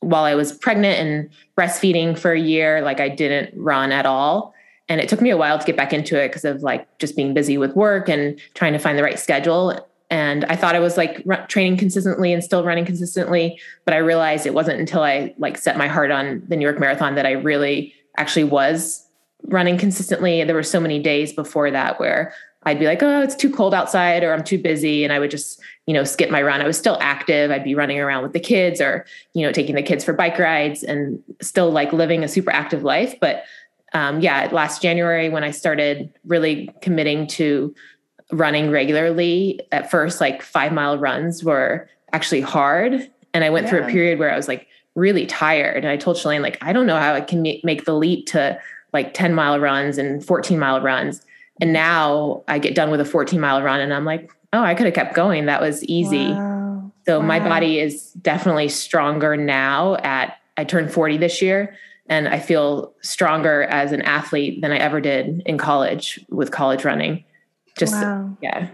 while 0.00 0.24
I 0.24 0.34
was 0.34 0.52
pregnant 0.52 0.98
and 0.98 1.30
breastfeeding 1.56 2.18
for 2.18 2.32
a 2.32 2.40
year, 2.40 2.80
like 2.80 3.00
I 3.00 3.08
didn't 3.08 3.52
run 3.56 3.92
at 3.92 4.06
all. 4.06 4.51
And 4.92 5.00
it 5.00 5.08
took 5.08 5.22
me 5.22 5.30
a 5.30 5.38
while 5.38 5.58
to 5.58 5.64
get 5.64 5.74
back 5.74 5.94
into 5.94 6.20
it 6.20 6.28
because 6.28 6.44
of 6.44 6.62
like 6.62 6.86
just 6.98 7.16
being 7.16 7.32
busy 7.32 7.56
with 7.56 7.74
work 7.74 8.10
and 8.10 8.38
trying 8.52 8.74
to 8.74 8.78
find 8.78 8.98
the 8.98 9.02
right 9.02 9.18
schedule. 9.18 9.88
And 10.10 10.44
I 10.44 10.54
thought 10.54 10.74
I 10.74 10.80
was 10.80 10.98
like 10.98 11.24
r- 11.26 11.46
training 11.46 11.78
consistently 11.78 12.30
and 12.30 12.44
still 12.44 12.62
running 12.62 12.84
consistently, 12.84 13.58
but 13.86 13.94
I 13.94 13.96
realized 13.96 14.44
it 14.44 14.52
wasn't 14.52 14.80
until 14.80 15.02
I 15.02 15.34
like 15.38 15.56
set 15.56 15.78
my 15.78 15.88
heart 15.88 16.10
on 16.10 16.42
the 16.46 16.56
New 16.56 16.66
York 16.66 16.78
Marathon 16.78 17.14
that 17.14 17.24
I 17.24 17.30
really 17.30 17.94
actually 18.18 18.44
was 18.44 19.08
running 19.44 19.78
consistently. 19.78 20.44
There 20.44 20.54
were 20.54 20.62
so 20.62 20.78
many 20.78 20.98
days 20.98 21.32
before 21.32 21.70
that 21.70 21.98
where 21.98 22.34
I'd 22.64 22.78
be 22.78 22.84
like, 22.84 23.02
oh, 23.02 23.22
it's 23.22 23.34
too 23.34 23.50
cold 23.50 23.72
outside 23.72 24.22
or 24.22 24.34
I'm 24.34 24.44
too 24.44 24.58
busy. 24.58 25.04
And 25.04 25.12
I 25.12 25.18
would 25.18 25.30
just, 25.30 25.58
you 25.86 25.94
know, 25.94 26.04
skip 26.04 26.30
my 26.30 26.42
run. 26.42 26.60
I 26.60 26.66
was 26.66 26.76
still 26.76 26.98
active. 27.00 27.50
I'd 27.50 27.64
be 27.64 27.74
running 27.74 27.98
around 27.98 28.22
with 28.24 28.34
the 28.34 28.40
kids 28.40 28.78
or, 28.78 29.06
you 29.32 29.44
know, 29.44 29.52
taking 29.52 29.74
the 29.74 29.82
kids 29.82 30.04
for 30.04 30.12
bike 30.12 30.38
rides 30.38 30.82
and 30.82 31.20
still 31.40 31.70
like 31.70 31.94
living 31.94 32.22
a 32.22 32.28
super 32.28 32.52
active 32.52 32.84
life. 32.84 33.18
But 33.20 33.44
um, 33.94 34.20
yeah, 34.20 34.48
last 34.52 34.82
January 34.82 35.28
when 35.28 35.44
I 35.44 35.50
started 35.50 36.12
really 36.24 36.70
committing 36.80 37.26
to 37.28 37.74
running 38.30 38.70
regularly, 38.70 39.60
at 39.72 39.90
first, 39.90 40.20
like 40.20 40.42
five 40.42 40.72
mile 40.72 40.98
runs 40.98 41.44
were 41.44 41.88
actually 42.12 42.40
hard. 42.40 43.10
And 43.34 43.44
I 43.44 43.50
went 43.50 43.64
yeah. 43.64 43.70
through 43.70 43.84
a 43.84 43.88
period 43.88 44.18
where 44.18 44.32
I 44.32 44.36
was 44.36 44.48
like 44.48 44.66
really 44.94 45.26
tired. 45.26 45.84
And 45.84 45.88
I 45.88 45.96
told 45.96 46.16
Shalane, 46.16 46.42
like, 46.42 46.58
I 46.62 46.72
don't 46.72 46.86
know 46.86 46.98
how 46.98 47.14
I 47.14 47.20
can 47.20 47.42
make 47.42 47.84
the 47.84 47.94
leap 47.94 48.26
to 48.28 48.58
like 48.92 49.14
10 49.14 49.34
mile 49.34 49.58
runs 49.58 49.98
and 49.98 50.24
14 50.24 50.58
mile 50.58 50.80
runs 50.80 51.22
and 51.62 51.72
now 51.72 52.42
I 52.48 52.58
get 52.58 52.74
done 52.74 52.90
with 52.90 53.00
a 53.00 53.04
14 53.04 53.40
mile 53.40 53.62
run 53.62 53.80
and 53.80 53.94
I'm 53.94 54.04
like, 54.04 54.32
oh, 54.52 54.60
I 54.60 54.74
could 54.74 54.86
have 54.86 54.94
kept 54.94 55.14
going. 55.14 55.46
That 55.46 55.60
was 55.60 55.84
easy. 55.84 56.32
Wow. 56.32 56.92
So 57.06 57.20
wow. 57.20 57.26
my 57.26 57.38
body 57.38 57.78
is 57.78 58.12
definitely 58.14 58.68
stronger 58.68 59.36
now 59.36 59.96
at 59.96 60.38
I 60.56 60.64
turned 60.64 60.92
40 60.92 61.18
this 61.18 61.40
year. 61.40 61.76
And 62.08 62.28
I 62.28 62.38
feel 62.38 62.94
stronger 63.02 63.62
as 63.62 63.92
an 63.92 64.02
athlete 64.02 64.60
than 64.60 64.72
I 64.72 64.78
ever 64.78 65.00
did 65.00 65.42
in 65.46 65.58
college 65.58 66.20
with 66.28 66.50
college 66.50 66.84
running. 66.84 67.24
Just 67.78 67.94
wow. 67.94 68.36
yeah. 68.42 68.68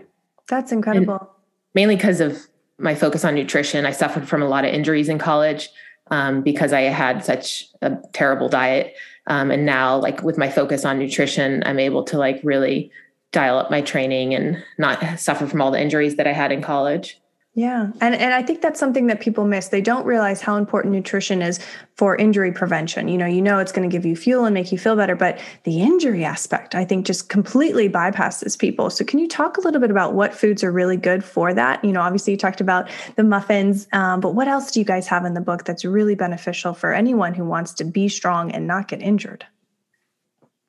That's 0.49 0.73
incredible. 0.73 1.18
And 1.18 1.28
mainly 1.75 1.97
because 1.97 2.20
of 2.20 2.49
my 2.78 2.94
focus 2.94 3.25
on 3.25 3.35
nutrition. 3.35 3.85
I 3.85 3.90
suffered 3.90 4.28
from 4.28 4.42
a 4.42 4.49
lot 4.49 4.64
of 4.64 4.73
injuries 4.73 5.08
in 5.08 5.18
college 5.18 5.68
um, 6.11 6.42
because 6.42 6.73
I 6.73 6.82
had 6.82 7.25
such 7.25 7.66
a 7.82 7.97
terrible 8.12 8.49
diet. 8.49 8.94
Um, 9.26 9.50
and 9.50 9.66
now, 9.66 9.99
like 9.99 10.23
with 10.23 10.38
my 10.38 10.49
focus 10.49 10.85
on 10.85 10.99
nutrition, 10.99 11.62
I'm 11.66 11.78
able 11.78 12.04
to 12.04 12.18
like 12.18 12.40
really 12.42 12.90
dial 13.32 13.58
up 13.58 13.70
my 13.70 13.82
training 13.82 14.35
and 14.35 14.62
not 14.78 15.18
suffer 15.18 15.47
from 15.47 15.61
all 15.61 15.70
the 15.70 15.80
injuries 15.80 16.16
that 16.16 16.26
I 16.26 16.32
had 16.32 16.52
in 16.52 16.62
college. 16.62 17.20
Yeah. 17.59 17.91
And 18.00 18.15
and 18.15 18.35
I 18.35 18.41
think 18.45 18.62
that's 18.62 18.79
something 18.79 19.09
that 19.09 19.19
people 19.19 19.45
miss. 19.45 19.67
They 19.67 19.81
don't 19.81 20.07
realize 20.07 20.41
how 20.41 20.55
important 20.55 20.95
nutrition 20.95 21.43
is 21.43 21.59
for 21.97 22.15
injury 22.15 22.53
prevention. 22.53 23.09
You 23.09 23.19
know, 23.19 23.27
you 23.27 23.43
know 23.43 23.59
it's 23.59 23.73
going 23.73 23.91
to 23.91 23.93
give 23.93 24.07
you 24.07 24.15
fuel 24.15 24.45
and 24.45 24.55
make 24.55 24.71
you 24.71 24.79
feel 24.79 24.95
better, 24.95 25.17
but 25.17 25.41
the 25.65 25.83
injury 25.83 26.25
aspect 26.25 26.77
I 26.77 26.85
think 26.85 27.05
just 27.05 27.29
completely 27.29 27.88
bypasses 27.88 28.57
people. 28.57 28.91
So 28.91 29.05
can 29.05 29.19
you 29.19 29.27
talk 29.27 29.57
a 29.57 29.61
little 29.61 29.81
bit 29.81 29.91
about 29.91 30.15
what 30.15 30.33
foods 30.33 30.62
are 30.62 30.71
really 30.71 30.97
good 30.97 31.25
for 31.25 31.53
that? 31.53 31.85
You 31.85 31.91
know, 31.91 32.00
obviously 32.00 32.33
you 32.35 32.37
talked 32.37 32.61
about 32.61 32.88
the 33.17 33.25
muffins, 33.25 33.88
um, 33.93 34.21
but 34.21 34.37
what 34.37 34.47
else 34.47 34.71
do 34.71 34.79
you 34.79 34.87
guys 34.87 35.09
have 35.09 35.25
in 35.25 35.35
the 35.35 35.41
book 35.41 35.65
that's 35.65 35.85
really 35.85 36.15
beneficial 36.15 36.75
for 36.75 36.95
anyone 36.95 37.35
who 37.35 37.45
wants 37.45 37.73
to 37.75 37.85
be 37.85 38.09
strong 38.09 38.53
and 38.53 38.69
not 38.69 38.87
get 38.87 39.03
injured? 39.03 39.45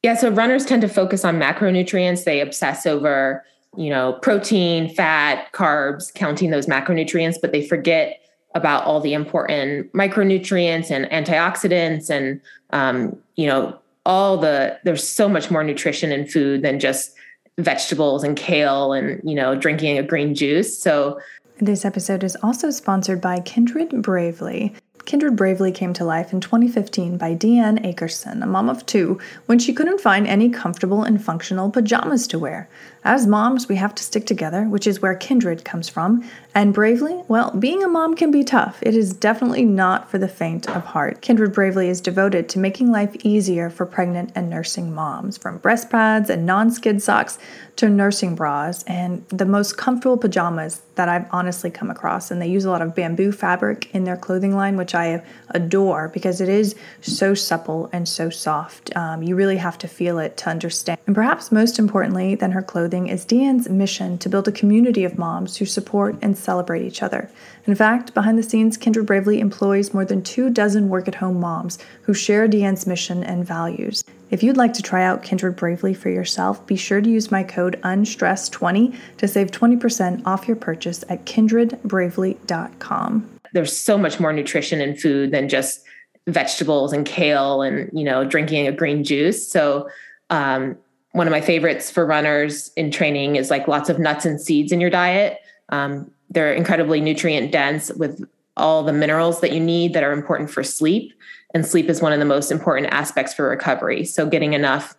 Yeah, 0.01 0.15
so 0.15 0.31
runners 0.31 0.65
tend 0.65 0.81
to 0.81 0.89
focus 0.89 1.23
on 1.23 1.37
macronutrients. 1.37 2.23
They 2.23 2.41
obsess 2.41 2.87
over 2.87 3.45
you 3.77 3.89
know, 3.89 4.13
protein, 4.21 4.93
fat, 4.93 5.51
carbs, 5.53 6.13
counting 6.13 6.49
those 6.49 6.65
macronutrients, 6.65 7.37
but 7.41 7.51
they 7.51 7.65
forget 7.65 8.19
about 8.55 8.83
all 8.83 8.99
the 8.99 9.13
important 9.13 9.91
micronutrients 9.93 10.89
and 10.89 11.05
antioxidants 11.11 12.09
and, 12.09 12.41
um, 12.71 13.15
you 13.35 13.45
know, 13.45 13.77
all 14.05 14.37
the, 14.37 14.77
there's 14.83 15.07
so 15.07 15.29
much 15.29 15.51
more 15.51 15.63
nutrition 15.63 16.11
in 16.11 16.25
food 16.25 16.63
than 16.63 16.79
just 16.79 17.13
vegetables 17.59 18.23
and 18.23 18.37
kale 18.37 18.91
and, 18.93 19.21
you 19.23 19.35
know, 19.35 19.55
drinking 19.55 19.97
a 19.97 20.03
green 20.03 20.33
juice. 20.33 20.77
So, 20.81 21.19
this 21.59 21.83
episode 21.83 22.23
is 22.23 22.37
also 22.41 22.71
sponsored 22.71 23.19
by 23.19 23.41
Kindred 23.41 24.01
Bravely. 24.01 24.73
Kindred 25.09 25.35
Bravely 25.35 25.71
came 25.71 25.91
to 25.93 26.05
life 26.05 26.33
in 26.33 26.39
2015 26.39 27.17
by 27.17 27.33
Deanne 27.33 27.83
Akerson, 27.83 28.43
a 28.43 28.45
mom 28.45 28.69
of 28.69 28.85
two, 28.85 29.19
when 29.47 29.57
she 29.57 29.73
couldn't 29.73 29.99
find 29.99 30.27
any 30.27 30.51
comfortable 30.51 31.01
and 31.01 31.19
functional 31.19 31.71
pajamas 31.71 32.27
to 32.27 32.37
wear. 32.37 32.69
As 33.03 33.25
moms, 33.25 33.67
we 33.67 33.77
have 33.77 33.95
to 33.95 34.03
stick 34.03 34.27
together, 34.27 34.65
which 34.65 34.85
is 34.85 35.01
where 35.01 35.15
kindred 35.15 35.65
comes 35.65 35.89
from. 35.89 36.23
And 36.55 36.73
bravely, 36.73 37.21
well, 37.27 37.51
being 37.51 37.83
a 37.83 37.87
mom 37.87 38.15
can 38.15 38.31
be 38.31 38.43
tough. 38.43 38.79
It 38.81 38.95
is 38.95 39.13
definitely 39.13 39.65
not 39.65 40.09
for 40.09 40.17
the 40.17 40.27
faint 40.27 40.67
of 40.69 40.83
heart. 40.83 41.21
Kindred 41.21 41.53
Bravely 41.53 41.89
is 41.89 42.01
devoted 42.01 42.49
to 42.49 42.59
making 42.59 42.91
life 42.91 43.15
easier 43.23 43.69
for 43.69 43.85
pregnant 43.85 44.31
and 44.33 44.49
nursing 44.49 44.93
moms, 44.93 45.37
from 45.37 45.59
breast 45.59 45.91
pads 45.91 46.29
and 46.29 46.47
non 46.47 46.71
skid 46.71 47.03
socks 47.03 47.37
to 47.75 47.87
nursing 47.87 48.35
bras 48.35 48.83
and 48.83 49.25
the 49.29 49.45
most 49.45 49.77
comfortable 49.77 50.17
pajamas 50.17 50.81
that 50.95 51.07
I've 51.07 51.27
honestly 51.31 51.69
come 51.69 51.89
across. 51.89 52.31
And 52.31 52.41
they 52.41 52.47
use 52.47 52.65
a 52.65 52.71
lot 52.71 52.81
of 52.81 52.95
bamboo 52.95 53.31
fabric 53.31 53.93
in 53.93 54.03
their 54.03 54.17
clothing 54.17 54.55
line, 54.55 54.75
which 54.75 54.95
I 54.95 55.23
adore 55.51 56.09
because 56.09 56.41
it 56.41 56.49
is 56.49 56.75
so 56.99 57.33
supple 57.33 57.89
and 57.93 58.09
so 58.09 58.29
soft. 58.29 58.93
Um, 58.97 59.21
you 59.23 59.35
really 59.35 59.57
have 59.57 59.77
to 59.77 59.87
feel 59.87 60.17
it 60.17 60.35
to 60.37 60.49
understand. 60.49 60.99
And 61.05 61.15
perhaps 61.15 61.51
most 61.51 61.79
importantly 61.79 62.35
than 62.35 62.51
her 62.51 62.61
clothing, 62.63 63.07
is 63.07 63.23
Deanne's 63.23 63.69
mission 63.69 64.17
to 64.17 64.29
build 64.29 64.47
a 64.47 64.51
community 64.51 65.05
of 65.05 65.17
moms 65.17 65.57
who 65.57 65.65
support 65.65 66.17
and 66.21 66.37
celebrate 66.39 66.85
each 66.85 67.03
other. 67.03 67.29
In 67.65 67.75
fact, 67.75 68.13
behind 68.13 68.37
the 68.37 68.43
scenes, 68.43 68.77
Kindred 68.77 69.05
Bravely 69.05 69.39
employs 69.39 69.93
more 69.93 70.05
than 70.05 70.23
two 70.23 70.49
dozen 70.49 70.87
work 70.89 71.07
at 71.07 71.15
home 71.15 71.39
moms 71.39 71.77
who 72.03 72.13
share 72.13 72.47
Deanne's 72.47 72.87
mission 72.87 73.23
and 73.23 73.45
values. 73.45 74.03
If 74.31 74.43
you'd 74.43 74.57
like 74.57 74.73
to 74.73 74.81
try 74.81 75.03
out 75.03 75.23
Kindred 75.23 75.55
Bravely 75.55 75.93
for 75.93 76.09
yourself, 76.09 76.65
be 76.67 76.75
sure 76.75 76.99
to 77.01 77.09
use 77.09 77.31
my 77.31 77.43
code 77.43 77.79
UNSTRESSED20 77.83 78.95
to 79.17 79.27
save 79.27 79.51
20% 79.51 80.25
off 80.25 80.47
your 80.47 80.57
purchase 80.57 81.03
at 81.09 81.25
kindredbravely.com. 81.25 83.29
There's 83.53 83.75
so 83.75 83.97
much 83.97 84.19
more 84.19 84.31
nutrition 84.31 84.81
in 84.81 84.95
food 84.95 85.31
than 85.31 85.49
just 85.49 85.83
vegetables 86.27 86.93
and 86.93 87.03
kale 87.05 87.63
and, 87.63 87.89
you 87.91 88.03
know, 88.03 88.23
drinking 88.23 88.67
a 88.67 88.71
green 88.71 89.03
juice. 89.03 89.51
So, 89.51 89.89
um, 90.29 90.77
one 91.11 91.25
of 91.25 91.31
my 91.31 91.41
favorites 91.41 91.89
for 91.89 92.05
runners 92.05 92.71
in 92.75 92.91
training 92.91 93.35
is 93.35 93.49
like 93.49 93.67
lots 93.67 93.89
of 93.89 93.97
nuts 93.97 94.25
and 94.25 94.39
seeds 94.39 94.71
in 94.71 94.79
your 94.79 94.91
diet. 94.91 95.39
Um, 95.69 96.11
they're 96.29 96.53
incredibly 96.53 97.01
nutrient 97.01 97.51
dense 97.51 97.91
with 97.91 98.23
all 98.57 98.83
the 98.83 98.93
minerals 98.93 99.41
that 99.41 99.51
you 99.51 99.59
need 99.59 99.93
that 99.93 100.03
are 100.03 100.11
important 100.11 100.51
for 100.51 100.63
sleep. 100.63 101.13
And 101.53 101.65
sleep 101.65 101.89
is 101.89 102.01
one 102.01 102.13
of 102.13 102.19
the 102.19 102.25
most 102.25 102.51
important 102.51 102.93
aspects 102.93 103.33
for 103.33 103.49
recovery. 103.49 104.05
So 104.05 104.27
getting 104.27 104.53
enough 104.53 104.95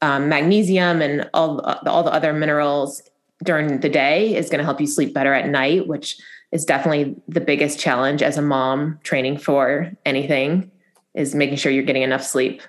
um, 0.00 0.28
magnesium 0.28 1.00
and 1.00 1.30
all 1.32 1.60
all 1.60 2.02
the 2.02 2.12
other 2.12 2.32
minerals 2.32 3.02
during 3.44 3.80
the 3.80 3.88
day 3.88 4.34
is 4.34 4.48
going 4.48 4.58
to 4.58 4.64
help 4.64 4.80
you 4.80 4.86
sleep 4.86 5.14
better 5.14 5.32
at 5.32 5.48
night, 5.48 5.86
which 5.86 6.16
is 6.50 6.64
definitely 6.64 7.16
the 7.28 7.40
biggest 7.40 7.78
challenge 7.78 8.22
as 8.22 8.36
a 8.36 8.42
mom 8.42 8.98
training 9.04 9.38
for 9.38 9.90
anything 10.04 10.70
is 11.14 11.34
making 11.34 11.56
sure 11.56 11.70
you're 11.72 11.82
getting 11.82 12.02
enough 12.02 12.22
sleep. 12.22 12.62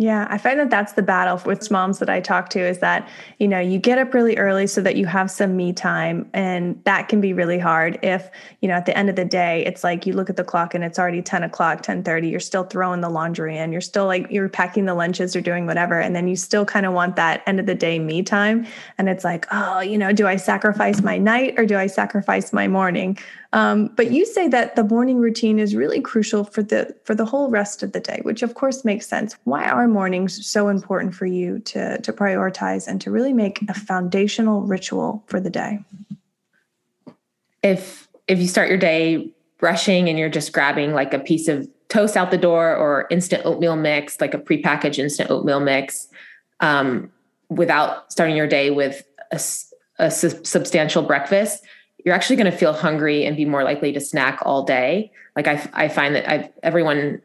Yeah, 0.00 0.28
I 0.30 0.38
find 0.38 0.60
that 0.60 0.70
that's 0.70 0.92
the 0.92 1.02
battle 1.02 1.42
with 1.44 1.68
moms 1.72 1.98
that 1.98 2.08
I 2.08 2.20
talk 2.20 2.50
to 2.50 2.60
is 2.60 2.78
that, 2.78 3.08
you 3.40 3.48
know, 3.48 3.58
you 3.58 3.80
get 3.80 3.98
up 3.98 4.14
really 4.14 4.36
early 4.36 4.68
so 4.68 4.80
that 4.82 4.94
you 4.94 5.06
have 5.06 5.28
some 5.28 5.56
me 5.56 5.72
time. 5.72 6.30
And 6.32 6.80
that 6.84 7.08
can 7.08 7.20
be 7.20 7.32
really 7.32 7.58
hard 7.58 7.98
if, 8.00 8.30
you 8.60 8.68
know, 8.68 8.74
at 8.74 8.86
the 8.86 8.96
end 8.96 9.10
of 9.10 9.16
the 9.16 9.24
day, 9.24 9.66
it's 9.66 9.82
like 9.82 10.06
you 10.06 10.12
look 10.12 10.30
at 10.30 10.36
the 10.36 10.44
clock 10.44 10.72
and 10.72 10.84
it's 10.84 11.00
already 11.00 11.20
10 11.20 11.42
o'clock, 11.42 11.82
10 11.82 12.04
30, 12.04 12.28
you're 12.28 12.38
still 12.38 12.62
throwing 12.62 13.00
the 13.00 13.08
laundry 13.08 13.58
in, 13.58 13.72
you're 13.72 13.80
still 13.80 14.06
like, 14.06 14.30
you're 14.30 14.48
packing 14.48 14.84
the 14.84 14.94
lunches 14.94 15.34
or 15.34 15.40
doing 15.40 15.66
whatever. 15.66 15.98
And 15.98 16.14
then 16.14 16.28
you 16.28 16.36
still 16.36 16.64
kind 16.64 16.86
of 16.86 16.92
want 16.92 17.16
that 17.16 17.42
end 17.48 17.58
of 17.58 17.66
the 17.66 17.74
day 17.74 17.98
me 17.98 18.22
time. 18.22 18.68
And 18.98 19.08
it's 19.08 19.24
like, 19.24 19.46
oh, 19.50 19.80
you 19.80 19.98
know, 19.98 20.12
do 20.12 20.28
I 20.28 20.36
sacrifice 20.36 21.02
my 21.02 21.18
night 21.18 21.58
or 21.58 21.66
do 21.66 21.76
I 21.76 21.88
sacrifice 21.88 22.52
my 22.52 22.68
morning? 22.68 23.18
Um, 23.54 23.88
but 23.96 24.10
you 24.10 24.26
say 24.26 24.46
that 24.48 24.76
the 24.76 24.84
morning 24.84 25.18
routine 25.18 25.58
is 25.58 25.74
really 25.74 26.00
crucial 26.00 26.44
for 26.44 26.62
the 26.62 26.94
for 27.04 27.14
the 27.14 27.24
whole 27.24 27.48
rest 27.48 27.82
of 27.82 27.92
the 27.92 28.00
day, 28.00 28.20
which 28.22 28.42
of 28.42 28.54
course 28.54 28.84
makes 28.84 29.06
sense. 29.06 29.36
Why 29.44 29.68
are 29.68 29.88
mornings 29.88 30.46
so 30.46 30.68
important 30.68 31.14
for 31.14 31.24
you 31.24 31.58
to 31.60 31.98
to 31.98 32.12
prioritize 32.12 32.86
and 32.86 33.00
to 33.00 33.10
really 33.10 33.32
make 33.32 33.62
a 33.68 33.74
foundational 33.74 34.62
ritual 34.62 35.24
for 35.28 35.40
the 35.40 35.48
day? 35.48 35.80
If 37.62 38.08
if 38.26 38.38
you 38.38 38.48
start 38.48 38.68
your 38.68 38.78
day 38.78 39.32
brushing 39.58 40.08
and 40.08 40.18
you're 40.18 40.28
just 40.28 40.52
grabbing 40.52 40.92
like 40.92 41.14
a 41.14 41.18
piece 41.18 41.48
of 41.48 41.68
toast 41.88 42.16
out 42.16 42.30
the 42.30 42.38
door 42.38 42.76
or 42.76 43.06
instant 43.10 43.46
oatmeal 43.46 43.76
mix, 43.76 44.20
like 44.20 44.34
a 44.34 44.38
prepackaged 44.38 44.98
instant 44.98 45.30
oatmeal 45.30 45.58
mix, 45.58 46.06
um, 46.60 47.10
without 47.48 48.12
starting 48.12 48.36
your 48.36 48.46
day 48.46 48.70
with 48.70 49.02
a, 49.32 49.40
a 49.98 50.10
su- 50.10 50.44
substantial 50.44 51.02
breakfast, 51.02 51.64
you're 52.08 52.14
actually 52.14 52.36
going 52.36 52.50
to 52.50 52.56
feel 52.56 52.72
hungry 52.72 53.26
and 53.26 53.36
be 53.36 53.44
more 53.44 53.62
likely 53.62 53.92
to 53.92 54.00
snack 54.00 54.40
all 54.46 54.62
day. 54.62 55.12
Like 55.36 55.46
I, 55.46 55.68
I 55.74 55.88
find 55.88 56.14
that 56.14 56.26
I've, 56.26 56.48
everyone, 56.62 57.20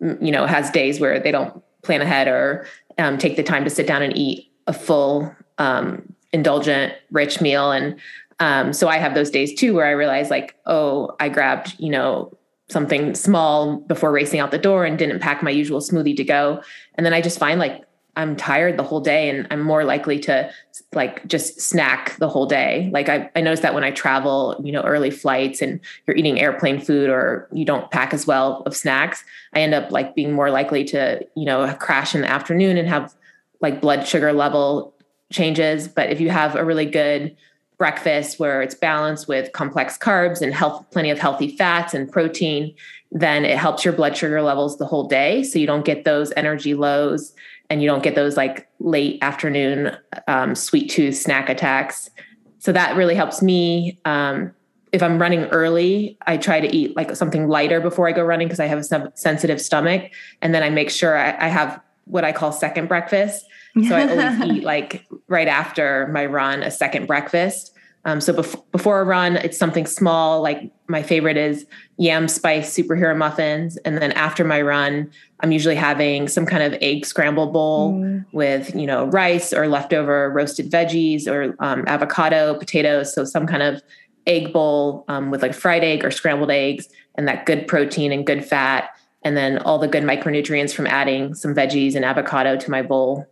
you 0.00 0.32
know, 0.32 0.46
has 0.46 0.68
days 0.68 0.98
where 0.98 1.20
they 1.20 1.30
don't 1.30 1.62
plan 1.82 2.02
ahead 2.02 2.26
or 2.26 2.66
um, 2.98 3.18
take 3.18 3.36
the 3.36 3.44
time 3.44 3.62
to 3.62 3.70
sit 3.70 3.86
down 3.86 4.02
and 4.02 4.16
eat 4.16 4.50
a 4.66 4.72
full, 4.72 5.32
um, 5.58 6.12
indulgent, 6.32 6.92
rich 7.12 7.40
meal. 7.40 7.70
And 7.70 8.00
um, 8.40 8.72
so 8.72 8.88
I 8.88 8.98
have 8.98 9.14
those 9.14 9.30
days 9.30 9.54
too 9.54 9.74
where 9.74 9.86
I 9.86 9.92
realize 9.92 10.28
like, 10.28 10.56
oh, 10.66 11.14
I 11.20 11.28
grabbed, 11.28 11.76
you 11.78 11.90
know, 11.90 12.36
something 12.68 13.14
small 13.14 13.76
before 13.76 14.10
racing 14.10 14.40
out 14.40 14.50
the 14.50 14.58
door 14.58 14.84
and 14.84 14.98
didn't 14.98 15.20
pack 15.20 15.40
my 15.40 15.50
usual 15.50 15.78
smoothie 15.78 16.16
to 16.16 16.24
go. 16.24 16.60
And 16.96 17.06
then 17.06 17.14
I 17.14 17.20
just 17.20 17.38
find 17.38 17.60
like 17.60 17.84
I'm 18.16 18.34
tired 18.34 18.78
the 18.78 18.82
whole 18.82 19.00
day 19.00 19.28
and 19.28 19.46
I'm 19.50 19.60
more 19.60 19.84
likely 19.84 20.18
to 20.20 20.50
like 20.94 21.26
just 21.26 21.60
snack 21.60 22.16
the 22.16 22.28
whole 22.28 22.46
day. 22.46 22.90
Like 22.92 23.08
I, 23.08 23.30
I 23.36 23.42
noticed 23.42 23.62
that 23.62 23.74
when 23.74 23.84
I 23.84 23.90
travel, 23.90 24.60
you 24.64 24.72
know, 24.72 24.82
early 24.82 25.10
flights 25.10 25.60
and 25.60 25.80
you're 26.06 26.16
eating 26.16 26.40
airplane 26.40 26.80
food 26.80 27.10
or 27.10 27.46
you 27.52 27.64
don't 27.64 27.90
pack 27.90 28.14
as 28.14 28.26
well 28.26 28.62
of 28.64 28.74
snacks, 28.74 29.22
I 29.54 29.60
end 29.60 29.74
up 29.74 29.90
like 29.90 30.14
being 30.14 30.32
more 30.32 30.50
likely 30.50 30.82
to, 30.84 31.26
you 31.36 31.44
know, 31.44 31.72
crash 31.74 32.14
in 32.14 32.22
the 32.22 32.30
afternoon 32.30 32.78
and 32.78 32.88
have 32.88 33.14
like 33.60 33.80
blood 33.80 34.06
sugar 34.08 34.32
level 34.32 34.94
changes. 35.30 35.86
But 35.86 36.10
if 36.10 36.20
you 36.20 36.30
have 36.30 36.56
a 36.56 36.64
really 36.64 36.86
good 36.86 37.36
breakfast 37.78 38.38
where 38.38 38.62
it's 38.62 38.74
balanced 38.74 39.28
with 39.28 39.52
complex 39.52 39.98
carbs 39.98 40.40
and 40.40 40.54
health, 40.54 40.86
plenty 40.90 41.10
of 41.10 41.18
healthy 41.18 41.54
fats 41.56 41.92
and 41.92 42.10
protein, 42.10 42.74
then 43.12 43.44
it 43.44 43.58
helps 43.58 43.84
your 43.84 43.92
blood 43.92 44.16
sugar 44.16 44.40
levels 44.42 44.78
the 44.78 44.86
whole 44.86 45.06
day. 45.06 45.42
So 45.42 45.58
you 45.58 45.66
don't 45.66 45.84
get 45.84 46.04
those 46.04 46.32
energy 46.36 46.74
lows 46.74 47.34
and 47.70 47.82
you 47.82 47.88
don't 47.88 48.02
get 48.02 48.14
those 48.14 48.36
like 48.36 48.68
late 48.78 49.18
afternoon 49.22 49.96
um, 50.28 50.54
sweet 50.54 50.90
tooth 50.90 51.16
snack 51.16 51.48
attacks. 51.48 52.10
So 52.58 52.72
that 52.72 52.96
really 52.96 53.14
helps 53.14 53.42
me. 53.42 53.98
Um, 54.04 54.52
if 54.92 55.02
I'm 55.02 55.20
running 55.20 55.44
early, 55.46 56.16
I 56.26 56.36
try 56.36 56.60
to 56.60 56.74
eat 56.74 56.96
like 56.96 57.14
something 57.16 57.48
lighter 57.48 57.80
before 57.80 58.08
I 58.08 58.12
go 58.12 58.24
running 58.24 58.48
because 58.48 58.60
I 58.60 58.66
have 58.66 58.78
a 58.78 59.12
sensitive 59.16 59.60
stomach. 59.60 60.10
And 60.40 60.54
then 60.54 60.62
I 60.62 60.70
make 60.70 60.90
sure 60.90 61.16
I, 61.16 61.36
I 61.38 61.48
have 61.48 61.80
what 62.04 62.24
I 62.24 62.32
call 62.32 62.52
second 62.52 62.88
breakfast. 62.88 63.44
So 63.88 63.94
I 63.94 64.08
always 64.08 64.40
eat 64.56 64.64
like 64.64 65.06
right 65.28 65.48
after 65.48 66.08
my 66.12 66.24
run, 66.24 66.62
a 66.62 66.70
second 66.70 67.06
breakfast. 67.06 67.75
Um, 68.06 68.20
so 68.20 68.32
bef- 68.32 68.62
before 68.70 69.00
a 69.00 69.04
run, 69.04 69.36
it's 69.36 69.58
something 69.58 69.84
small. 69.84 70.40
Like 70.40 70.70
my 70.86 71.02
favorite 71.02 71.36
is 71.36 71.66
yam 71.98 72.28
spice 72.28 72.72
superhero 72.72 73.16
muffins, 73.16 73.76
and 73.78 73.98
then 73.98 74.12
after 74.12 74.44
my 74.44 74.62
run, 74.62 75.10
I'm 75.40 75.50
usually 75.50 75.74
having 75.74 76.28
some 76.28 76.46
kind 76.46 76.62
of 76.62 76.78
egg 76.80 77.04
scramble 77.04 77.48
bowl 77.48 77.94
mm. 77.94 78.24
with 78.30 78.74
you 78.76 78.86
know 78.86 79.06
rice 79.06 79.52
or 79.52 79.66
leftover 79.66 80.30
roasted 80.30 80.70
veggies 80.70 81.26
or 81.26 81.56
um, 81.58 81.84
avocado, 81.88 82.56
potatoes. 82.56 83.12
So 83.12 83.24
some 83.24 83.44
kind 83.44 83.64
of 83.64 83.82
egg 84.28 84.52
bowl 84.52 85.04
um, 85.08 85.32
with 85.32 85.42
like 85.42 85.52
fried 85.52 85.82
egg 85.82 86.04
or 86.04 86.12
scrambled 86.12 86.52
eggs, 86.52 86.88
and 87.16 87.26
that 87.26 87.44
good 87.44 87.66
protein 87.66 88.12
and 88.12 88.24
good 88.24 88.44
fat, 88.44 88.90
and 89.24 89.36
then 89.36 89.58
all 89.58 89.80
the 89.80 89.88
good 89.88 90.04
micronutrients 90.04 90.72
from 90.72 90.86
adding 90.86 91.34
some 91.34 91.56
veggies 91.56 91.96
and 91.96 92.04
avocado 92.04 92.56
to 92.56 92.70
my 92.70 92.82
bowl. 92.82 93.26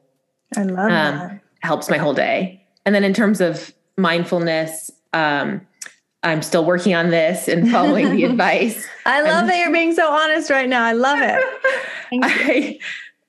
I 0.57 0.65
love 0.65 0.91
um, 0.91 0.91
that. 0.91 1.41
Helps 1.61 1.89
my 1.89 1.97
whole 1.97 2.13
day. 2.13 2.67
And 2.85 2.95
then 2.95 3.05
in 3.05 3.15
terms 3.15 3.41
of 3.41 3.73
mindfulness. 3.97 4.91
Um, 5.13 5.67
I'm 6.23 6.43
still 6.43 6.65
working 6.65 6.95
on 6.95 7.11
this 7.11 7.49
and 7.49 7.71
following 7.71 8.17
the 8.17 8.25
advice. 8.31 8.87
I 9.05 9.21
love 9.21 9.47
that 9.47 9.59
you're 9.59 9.73
being 9.73 9.95
so 9.95 10.11
honest 10.11 10.51
right 10.51 10.69
now. 10.69 10.83
I 10.83 10.93
love 10.93 11.19
it. 11.21 11.45
I, 12.23 12.79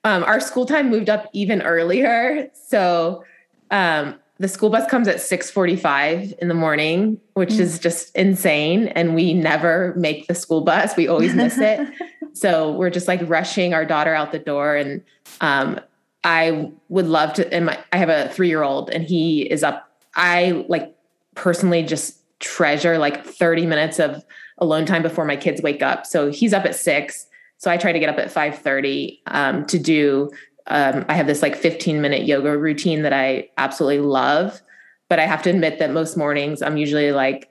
um, 0.04 0.24
our 0.24 0.40
school 0.40 0.64
time 0.64 0.88
moved 0.88 1.10
up 1.10 1.28
even 1.32 1.60
earlier, 1.62 2.48
so 2.54 3.22
um, 3.70 4.18
the 4.38 4.48
school 4.48 4.70
bus 4.70 4.88
comes 4.90 5.08
at 5.08 5.16
6:45 5.16 6.38
in 6.38 6.48
the 6.48 6.54
morning, 6.54 7.20
which 7.34 7.50
mm. 7.50 7.60
is 7.60 7.78
just 7.78 8.14
insane. 8.16 8.88
And 8.88 9.14
we 9.14 9.34
never 9.34 9.94
make 9.96 10.26
the 10.26 10.34
school 10.34 10.62
bus; 10.62 10.96
we 10.96 11.08
always 11.08 11.34
miss 11.34 11.58
it. 11.58 11.88
so 12.32 12.72
we're 12.72 12.90
just 12.90 13.08
like 13.08 13.20
rushing 13.28 13.74
our 13.74 13.84
daughter 13.84 14.14
out 14.14 14.32
the 14.32 14.38
door, 14.38 14.74
and 14.76 15.02
um, 15.40 15.80
I 16.24 16.72
would 16.88 17.06
love 17.06 17.34
to. 17.34 17.52
And 17.52 17.66
my, 17.66 17.78
I 17.92 17.98
have 17.98 18.08
a 18.08 18.28
three-year-old, 18.30 18.90
and 18.90 19.04
he 19.04 19.42
is 19.42 19.62
up 19.62 19.85
I 20.16 20.64
like 20.68 20.94
personally 21.34 21.82
just 21.82 22.18
treasure 22.40 22.98
like 22.98 23.24
30 23.24 23.66
minutes 23.66 23.98
of 23.98 24.24
alone 24.58 24.86
time 24.86 25.02
before 25.02 25.24
my 25.24 25.36
kids 25.36 25.62
wake 25.62 25.82
up. 25.82 26.06
So 26.06 26.30
he's 26.30 26.52
up 26.52 26.64
at 26.64 26.74
six. 26.74 27.26
So 27.58 27.70
I 27.70 27.76
try 27.76 27.92
to 27.92 27.98
get 27.98 28.08
up 28.08 28.18
at 28.18 28.32
5:30 28.32 29.20
um, 29.26 29.66
to 29.66 29.78
do. 29.78 30.30
Um, 30.66 31.04
I 31.08 31.14
have 31.14 31.26
this 31.26 31.42
like 31.42 31.54
15 31.54 32.00
minute 32.00 32.26
yoga 32.26 32.56
routine 32.58 33.02
that 33.02 33.12
I 33.12 33.50
absolutely 33.56 34.00
love, 34.00 34.60
but 35.08 35.18
I 35.18 35.26
have 35.26 35.42
to 35.42 35.50
admit 35.50 35.78
that 35.78 35.92
most 35.92 36.16
mornings 36.16 36.60
I'm 36.60 36.76
usually 36.76 37.12
like 37.12 37.50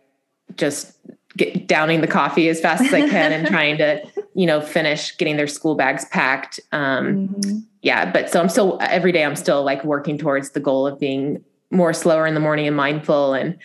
just 0.58 0.98
get 1.38 1.68
downing 1.68 2.02
the 2.02 2.08
coffee 2.08 2.50
as 2.50 2.62
fast 2.62 2.84
as 2.84 2.94
I 2.94 3.10
can 3.10 3.32
and 3.32 3.48
trying 3.56 3.78
to, 3.78 4.02
you 4.36 4.46
know, 4.46 4.62
finish 4.62 5.16
getting 5.18 5.38
their 5.38 5.48
school 5.48 5.76
bags 5.76 6.06
packed. 6.06 6.60
Um, 6.72 7.30
mm-hmm. 7.30 7.60
Yeah, 7.82 8.12
but 8.12 8.30
so 8.30 8.42
I'm 8.42 8.50
still 8.50 8.78
every 8.82 9.12
day 9.12 9.24
I'm 9.24 9.36
still 9.36 9.64
like 9.64 9.84
working 9.84 10.18
towards 10.18 10.52
the 10.52 10.60
goal 10.60 10.88
of 10.88 11.00
being 11.00 11.44
more 11.76 11.94
slower 11.94 12.26
in 12.26 12.34
the 12.34 12.40
morning 12.40 12.68
and 12.68 12.76
mindful 12.76 13.34
and 13.34 13.58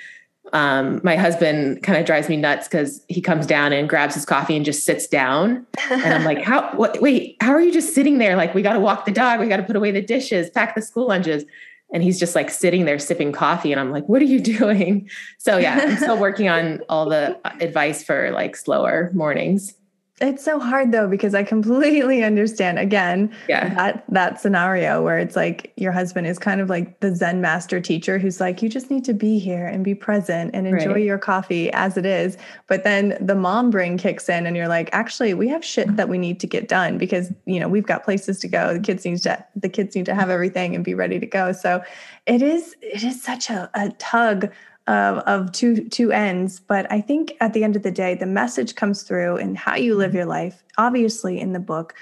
um, 0.52 1.00
my 1.05 1.17
husband 1.17 1.83
kind 1.83 1.99
of 1.99 2.05
drives 2.05 2.29
me 2.29 2.37
nuts 2.37 2.67
because 2.67 3.05
he 3.09 3.21
comes 3.21 3.47
down 3.47 3.73
and 3.73 3.88
grabs 3.88 4.14
his 4.14 4.25
coffee 4.25 4.57
and 4.57 4.64
just 4.64 4.85
sits 4.85 5.07
down. 5.07 5.67
And 5.90 6.14
I'm 6.14 6.25
like, 6.25 6.38
how, 6.43 6.73
what, 6.75 7.00
wait, 7.00 7.37
how 7.40 7.52
are 7.52 7.61
you 7.61 7.73
just 7.73 7.95
sitting 7.95 8.19
there? 8.19 8.37
Like, 8.37 8.55
we 8.55 8.62
got 8.62 8.73
to 8.73 8.81
walk 8.81 9.05
the 9.05 9.12
dog. 9.12 9.40
We 9.40 9.47
got 9.47 9.59
to 9.59 9.62
put 9.62 9.76
away 9.76 9.90
the 9.90 10.02
dishes, 10.02 10.50
pack 10.50 10.75
the 10.75 10.83
school 10.83 11.07
lunches. 11.07 11.45
And 11.93 12.02
he's 12.02 12.19
just 12.19 12.35
like 12.35 12.50
sitting 12.50 12.85
there 12.85 12.99
sipping 12.99 13.33
coffee. 13.33 13.73
And 13.73 13.81
I'm 13.81 13.90
like, 13.90 14.09
what 14.09 14.23
are 14.23 14.26
you 14.26 14.40
doing? 14.59 15.09
So 15.38 15.59
yeah, 15.59 15.79
I'm 15.83 15.97
still 15.97 16.19
working 16.19 16.49
on 16.49 16.81
all 16.88 17.09
the 17.09 17.38
advice 17.62 18.02
for 18.02 18.31
like 18.33 18.57
slower 18.57 19.11
mornings. 19.14 19.75
It's 20.21 20.45
so 20.45 20.61
hard 20.61 20.93
though 20.93 21.09
because 21.09 21.35
I 21.35 21.43
completely 21.43 22.23
understand 22.31 22.79
again 22.79 23.35
yeah. 23.49 23.75
that 23.75 24.05
that 24.09 24.41
scenario 24.41 25.03
where 25.03 25.19
it's 25.19 25.35
like 25.35 25.73
your 25.77 25.93
husband 25.93 26.27
is 26.27 26.39
kind 26.39 26.61
of 26.61 26.69
like 26.69 27.00
the 27.00 27.15
Zen 27.15 27.41
master 27.41 27.81
teacher 27.81 28.19
who's 28.19 28.39
like 28.39 28.61
you 28.62 28.69
just 28.69 28.91
need 28.91 29.05
to 29.07 29.15
be 29.15 29.39
here 29.39 29.67
and 29.67 29.83
be 29.83 29.95
present 29.95 30.50
and 30.55 30.67
enjoy 30.67 30.93
right. 30.93 31.05
your 31.05 31.19
coffee 31.19 31.73
as 31.73 31.97
it 31.97 32.05
is. 32.05 32.37
But 32.67 32.85
then 32.85 33.17
the 33.21 33.35
mom 33.35 33.71
brain 33.71 33.97
kicks 33.97 34.29
in 34.29 34.47
and 34.47 34.57
you're 34.57 34.69
like, 34.69 34.91
actually, 34.93 35.33
we 35.33 35.49
have 35.49 35.65
shit 35.65 35.97
that 35.97 36.09
we 36.09 36.19
need 36.19 36.39
to 36.41 36.47
get 36.47 36.69
done 36.69 36.99
because 36.99 37.33
you 37.47 37.59
know 37.59 37.69
we've 37.69 37.87
got 37.87 38.05
places 38.05 38.39
to 38.41 38.49
go. 38.49 38.75
The 38.75 38.81
kids 38.81 39.05
need 39.05 39.19
to 39.23 39.45
the 39.57 39.69
kids 39.69 39.97
need 39.97 40.07
to 40.07 40.15
have 40.15 40.29
everything 40.29 40.75
and 40.75 40.85
be 40.85 40.95
ready 40.95 41.19
to 41.19 41.27
go. 41.27 41.53
So 41.53 41.83
it 42.27 42.43
is 42.43 42.77
it 42.83 43.03
is 43.03 43.23
such 43.23 43.49
a, 43.49 43.71
a 43.75 43.91
tug 43.99 44.50
of, 44.90 45.18
of 45.18 45.52
two 45.52 45.88
two 45.88 46.11
ends 46.11 46.61
but 46.61 46.90
i 46.90 47.00
think 47.00 47.37
at 47.40 47.52
the 47.52 47.62
end 47.62 47.76
of 47.76 47.82
the 47.82 47.90
day 47.90 48.14
the 48.14 48.26
message 48.26 48.75
comes 48.75 49.02
through 49.02 49.37
in 49.37 49.54
how 49.54 49.76
you 49.76 49.94
live 49.94 50.09
mm-hmm. 50.09 50.18
your 50.18 50.26
life 50.26 50.62
obviously 50.78 51.38
in 51.38 51.52
the 51.52 51.61
book 51.61 51.94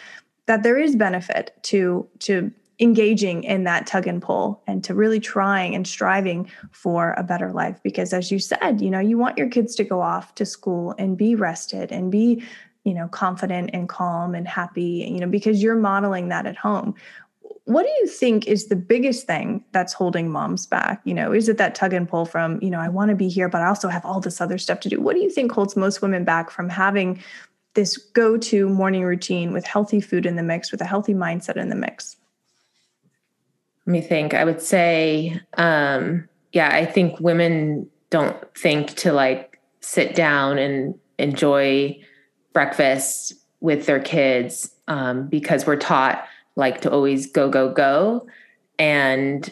that 0.47 0.63
there 0.63 0.79
is 0.79 0.97
benefit 0.97 1.55
to 1.63 2.09
to 2.19 2.51
engaging 2.81 3.43
in 3.45 3.65
that 3.65 3.87
tug 3.87 4.07
and 4.07 4.23
pull 4.23 4.63
and 4.67 4.85
to 4.85 4.95
really 4.95 5.19
trying 5.19 5.75
and 5.75 5.87
striving 5.87 6.49
for 6.71 7.13
a 7.19 7.25
better 7.25 7.51
life. 7.51 7.81
Because 7.83 8.13
as 8.13 8.31
you 8.31 8.39
said 8.39 8.81
you 8.81 8.91
know 8.91 9.01
you 9.01 9.19
want 9.19 9.37
your 9.37 9.49
kids 9.49 9.75
to 9.77 9.85
go 9.85 10.01
off 10.01 10.35
to 10.37 10.47
school 10.47 10.95
and 10.99 11.17
be 11.17 11.35
rested 11.35 11.93
and 11.93 12.11
be 12.11 12.43
you 12.85 12.95
know 12.95 13.09
confident 13.09 13.71
and 13.73 13.89
calm 13.89 14.35
and 14.35 14.49
happy 14.49 15.07
you 15.11 15.19
know 15.19 15.27
because 15.27 15.63
you're 15.63 15.77
modeling 15.77 16.29
that 16.29 16.47
at 16.47 16.57
home 16.57 16.95
what 17.69 17.83
do 17.83 17.91
you 18.01 18.07
think 18.07 18.47
is 18.47 18.69
the 18.69 18.77
biggest 18.77 19.27
thing 19.27 19.63
that's 19.73 19.93
holding 19.93 20.31
moms 20.31 20.67
back? 20.67 21.03
You 21.05 21.13
know 21.13 21.33
is 21.33 21.49
it 21.49 21.59
that 21.59 21.75
tug 21.75 21.93
and 21.93 22.09
pull 22.09 22.25
from 22.25 22.59
you 22.63 22.71
know 22.71 22.81
i 22.81 22.89
want 22.89 23.11
to 23.11 23.15
be 23.15 23.29
here 23.29 23.49
but 23.49 23.61
i 23.61 23.67
also 23.67 23.89
have 23.89 24.05
all 24.05 24.21
this 24.21 24.41
other 24.41 24.59
stuff 24.59 24.81
to 24.81 24.89
do? 24.89 25.01
What 25.01 25.15
do 25.15 25.21
you 25.21 25.31
think 25.31 25.53
holds 25.53 25.77
most 25.77 26.01
women 26.01 26.25
back 26.25 26.51
from 26.51 26.69
having 26.69 27.23
this 27.75 27.97
go-to 27.97 28.69
morning 28.69 29.05
routine 29.05 29.53
with 29.53 29.67
healthy 29.67 30.01
food 30.01 30.25
in 30.25 30.37
the 30.37 30.43
mix 30.43 30.73
with 30.73 30.81
a 30.81 30.87
healthy 30.87 31.15
mindset 31.15 31.57
in 31.57 31.69
the 31.69 31.77
mix? 31.77 32.17
Let 33.87 33.93
me 33.93 34.01
think. 34.01 34.35
I 34.35 34.45
would 34.45 34.63
say 34.63 35.41
um 35.59 36.29
yeah 36.53 36.71
i 36.73 36.87
think 36.87 37.21
women 37.21 37.89
don't 38.11 38.37
think 38.57 38.95
to 38.95 39.13
like 39.13 39.61
sit 39.81 40.15
down 40.15 40.59
and 40.59 40.95
enjoy 41.19 41.99
breakfast 42.53 43.35
with 43.61 43.87
their 43.87 44.01
kids 44.01 44.75
um, 44.87 45.29
because 45.29 45.67
we're 45.67 45.77
taught 45.77 46.25
like 46.59 46.81
to 46.83 46.91
always 46.91 47.31
go, 47.31 47.49
go, 47.49 47.73
go. 47.73 48.27
And 48.79 49.49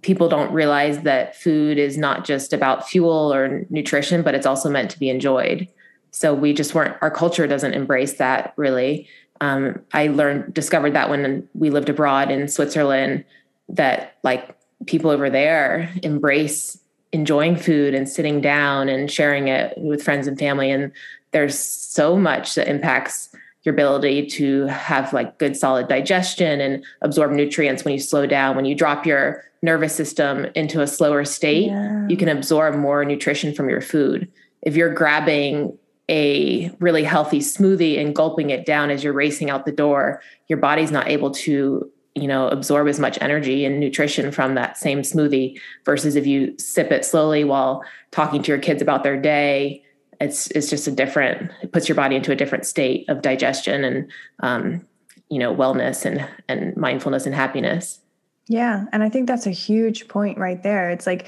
people 0.00 0.28
don't 0.28 0.52
realize 0.52 1.02
that 1.02 1.36
food 1.36 1.76
is 1.76 1.98
not 1.98 2.24
just 2.24 2.52
about 2.52 2.88
fuel 2.88 3.34
or 3.34 3.66
nutrition, 3.68 4.22
but 4.22 4.34
it's 4.34 4.46
also 4.46 4.70
meant 4.70 4.90
to 4.92 4.98
be 4.98 5.10
enjoyed. 5.10 5.68
So 6.12 6.32
we 6.32 6.54
just 6.54 6.74
weren't, 6.74 6.96
our 7.02 7.10
culture 7.10 7.46
doesn't 7.46 7.74
embrace 7.74 8.14
that 8.14 8.54
really. 8.56 9.08
Um, 9.40 9.80
I 9.92 10.06
learned, 10.06 10.54
discovered 10.54 10.94
that 10.94 11.10
when 11.10 11.48
we 11.54 11.68
lived 11.70 11.88
abroad 11.88 12.30
in 12.30 12.48
Switzerland, 12.48 13.24
that 13.68 14.16
like 14.22 14.56
people 14.86 15.10
over 15.10 15.28
there 15.28 15.92
embrace 16.02 16.78
enjoying 17.12 17.56
food 17.56 17.92
and 17.92 18.08
sitting 18.08 18.40
down 18.40 18.88
and 18.88 19.10
sharing 19.10 19.48
it 19.48 19.76
with 19.76 20.02
friends 20.02 20.26
and 20.26 20.38
family. 20.38 20.70
And 20.70 20.92
there's 21.32 21.58
so 21.58 22.16
much 22.16 22.54
that 22.54 22.68
impacts 22.68 23.34
your 23.64 23.74
ability 23.74 24.26
to 24.26 24.66
have 24.66 25.12
like 25.12 25.38
good 25.38 25.56
solid 25.56 25.88
digestion 25.88 26.60
and 26.60 26.84
absorb 27.02 27.30
nutrients 27.30 27.84
when 27.84 27.92
you 27.92 28.00
slow 28.00 28.26
down 28.26 28.56
when 28.56 28.64
you 28.64 28.74
drop 28.74 29.04
your 29.04 29.44
nervous 29.62 29.94
system 29.94 30.46
into 30.54 30.80
a 30.80 30.86
slower 30.86 31.24
state 31.24 31.66
yeah. 31.66 32.06
you 32.08 32.16
can 32.16 32.28
absorb 32.28 32.74
more 32.74 33.04
nutrition 33.04 33.54
from 33.54 33.68
your 33.68 33.80
food 33.80 34.30
if 34.62 34.76
you're 34.76 34.94
grabbing 34.94 35.76
a 36.08 36.70
really 36.80 37.04
healthy 37.04 37.38
smoothie 37.38 38.00
and 38.00 38.16
gulping 38.16 38.50
it 38.50 38.66
down 38.66 38.90
as 38.90 39.04
you're 39.04 39.12
racing 39.12 39.50
out 39.50 39.66
the 39.66 39.72
door 39.72 40.22
your 40.48 40.58
body's 40.58 40.90
not 40.90 41.08
able 41.08 41.30
to 41.30 41.90
you 42.14 42.26
know 42.26 42.48
absorb 42.48 42.88
as 42.88 42.98
much 42.98 43.18
energy 43.20 43.64
and 43.64 43.78
nutrition 43.78 44.32
from 44.32 44.54
that 44.54 44.78
same 44.78 45.02
smoothie 45.02 45.60
versus 45.84 46.16
if 46.16 46.26
you 46.26 46.54
sip 46.58 46.90
it 46.90 47.04
slowly 47.04 47.44
while 47.44 47.84
talking 48.10 48.42
to 48.42 48.48
your 48.48 48.58
kids 48.58 48.80
about 48.82 49.04
their 49.04 49.20
day 49.20 49.84
it's 50.20 50.48
it's 50.48 50.68
just 50.68 50.86
a 50.86 50.90
different 50.90 51.50
it 51.62 51.72
puts 51.72 51.88
your 51.88 51.96
body 51.96 52.14
into 52.14 52.30
a 52.30 52.36
different 52.36 52.66
state 52.66 53.08
of 53.08 53.22
digestion 53.22 53.84
and 53.84 54.10
um, 54.40 54.86
you 55.28 55.38
know 55.38 55.54
wellness 55.54 56.04
and 56.04 56.26
and 56.48 56.76
mindfulness 56.76 57.26
and 57.26 57.34
happiness. 57.34 58.00
Yeah 58.46 58.86
and 58.92 59.02
i 59.02 59.08
think 59.08 59.28
that's 59.28 59.46
a 59.46 59.50
huge 59.50 60.08
point 60.08 60.36
right 60.36 60.62
there. 60.62 60.90
It's 60.90 61.06
like 61.06 61.26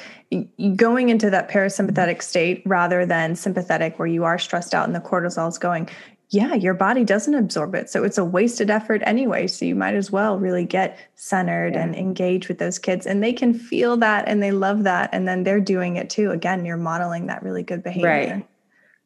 going 0.76 1.09
into 1.09 1.31
that 1.31 1.50
parasympathetic 1.50 2.22
state 2.22 2.62
rather 2.66 3.07
than 3.07 3.35
sympathetic 3.37 3.98
where 3.98 4.09
you 4.09 4.24
are 4.24 4.38
stressed 4.38 4.74
out 4.74 4.87
and 4.87 4.94
the 4.94 5.00
cortisol 5.00 5.48
is 5.48 5.59
going 5.59 5.88
yeah 6.31 6.55
your 6.55 6.74
body 6.74 7.05
doesn't 7.05 7.35
absorb 7.35 7.74
it. 7.74 7.88
So 7.88 8.05
it's 8.05 8.18
a 8.18 8.24
wasted 8.24 8.70
effort 8.70 9.02
anyway 9.07 9.46
so 9.46 9.64
you 9.64 9.74
might 9.74 9.94
as 9.94 10.11
well 10.11 10.38
really 10.38 10.64
get 10.64 10.98
centered 11.14 11.74
yeah. 11.74 11.83
and 11.83 11.94
engage 11.94 12.48
with 12.48 12.59
those 12.59 12.78
kids. 12.78 13.07
And 13.07 13.22
they 13.22 13.33
can 13.33 13.55
feel 13.55 13.96
that 13.98 14.26
and 14.26 14.42
they 14.42 14.50
love 14.50 14.83
that 14.83 15.11
and 15.12 15.26
then 15.28 15.44
they're 15.44 15.61
doing 15.61 15.96
it 15.96 16.11
too. 16.11 16.31
Again 16.31 16.66
you're 16.66 16.76
modeling 16.76 17.26
that 17.26 17.42
really 17.42 17.62
good 17.62 17.83
behavior. 17.83 18.09
right 18.09 18.46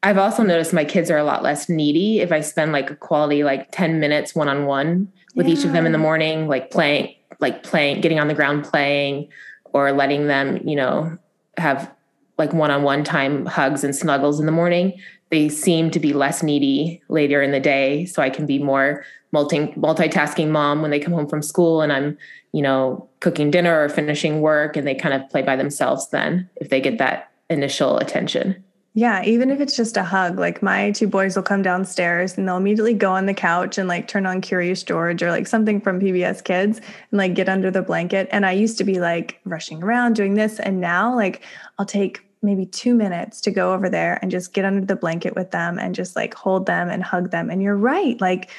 I've 0.07 0.19
also 0.19 0.45
noticed 0.45 0.73
my 0.73 0.85
kids 0.85 1.11
are 1.11 1.17
a 1.17 1.25
lot 1.25 1.43
less 1.43 1.69
needy 1.69 2.21
if 2.21 2.31
I 2.31 2.41
spend 2.41 2.71
like 2.71 2.93
a 2.93 2.95
quality 2.95 3.43
like 3.43 3.73
10 3.73 3.99
minutes 3.99 4.37
one 4.37 4.49
on 4.49 4.65
one 4.65 5.13
with 5.35 5.49
yeah. 5.49 5.55
each 5.55 5.65
of 5.65 5.73
them 5.73 5.85
in 5.85 5.91
the 5.91 5.99
morning, 5.99 6.47
like 6.47 6.71
playing, 6.71 7.13
like 7.41 7.65
playing, 7.65 8.03
getting 8.03 8.21
on 8.21 8.29
the 8.29 8.35
ground 8.35 8.63
playing, 8.63 9.27
or 9.65 9.91
letting 9.91 10.29
them, 10.29 10.61
you 10.65 10.77
know, 10.77 11.19
have 11.57 11.93
like 12.39 12.53
one 12.53 12.71
on 12.71 12.85
one 12.85 13.03
time 13.03 13.47
hugs 13.47 13.83
and 13.83 13.97
snuggles 13.97 14.39
in 14.39 14.47
the 14.47 14.53
morning. 14.53 14.97
They 15.31 15.49
seem 15.49 15.91
to 15.91 15.99
be 15.99 16.13
less 16.13 16.41
needy 16.41 17.03
later 17.09 17.43
in 17.43 17.51
the 17.51 17.59
day. 17.59 18.05
So 18.05 18.23
I 18.23 18.31
can 18.31 18.47
be 18.47 18.61
more 18.61 19.05
multi 19.33 19.73
multitasking 19.73 20.51
mom 20.51 20.83
when 20.83 20.93
they 20.93 21.01
come 21.01 21.15
home 21.15 21.27
from 21.27 21.43
school 21.43 21.83
and 21.83 21.93
I'm, 21.93 22.17
you 22.53 22.63
know, 22.63 23.09
cooking 23.19 23.51
dinner 23.51 23.83
or 23.83 23.89
finishing 23.89 24.41
work 24.41 24.77
and 24.77 24.87
they 24.87 24.95
kind 24.95 25.21
of 25.21 25.29
play 25.31 25.43
by 25.43 25.57
themselves 25.57 26.11
then 26.11 26.49
if 26.55 26.69
they 26.69 26.81
get 26.81 26.99
that 26.99 27.33
initial 27.51 27.99
attention. 27.99 28.63
Yeah, 28.97 29.23
even 29.25 29.51
if 29.51 29.61
it's 29.61 29.77
just 29.77 29.99
a 29.99 30.03
hug, 30.03 30.39
like 30.39 30.63
my 30.63 30.91
two 30.91 31.07
boys 31.07 31.37
will 31.37 31.43
come 31.43 31.61
downstairs 31.61 32.39
and 32.39 32.49
they'll 32.49 32.57
immediately 32.57 32.95
go 32.95 33.13
on 33.13 33.27
the 33.27 33.35
couch 33.35 33.77
and 33.77 33.91
like 33.91 34.09
turn 34.09 34.25
on 34.25 34.41
Curious 34.41 34.83
George 34.83 35.23
or 35.23 35.31
like 35.31 35.47
something 35.47 35.83
from 35.83 36.01
PBS 36.01 36.43
Kids 36.43 36.79
and 36.79 37.19
like 37.19 37.35
get 37.35 37.47
under 37.47 37.71
the 37.71 37.83
blanket. 37.83 38.27
And 38.33 38.47
I 38.47 38.53
used 38.53 38.79
to 38.79 38.85
be 38.85 38.99
like 38.99 39.39
rushing 39.45 39.83
around 39.83 40.15
doing 40.15 40.33
this. 40.33 40.59
And 40.59 40.81
now, 40.81 41.15
like, 41.15 41.43
I'll 41.79 41.85
take 41.85 42.23
maybe 42.41 42.65
two 42.65 42.95
minutes 42.95 43.43
to 43.43 43.51
go 43.51 43.75
over 43.75 43.91
there 43.91 44.19
and 44.23 44.31
just 44.31 44.55
get 44.55 44.65
under 44.65 44.87
the 44.87 44.97
blanket 44.97 45.37
with 45.37 45.51
them 45.51 45.79
and 45.79 45.95
just 45.95 46.17
like 46.17 46.33
hold 46.33 46.65
them 46.65 46.89
and 46.89 47.03
hug 47.03 47.33
them. 47.33 47.51
And 47.51 47.63
you're 47.63 47.77
right. 47.77 48.19
Like, 48.19 48.51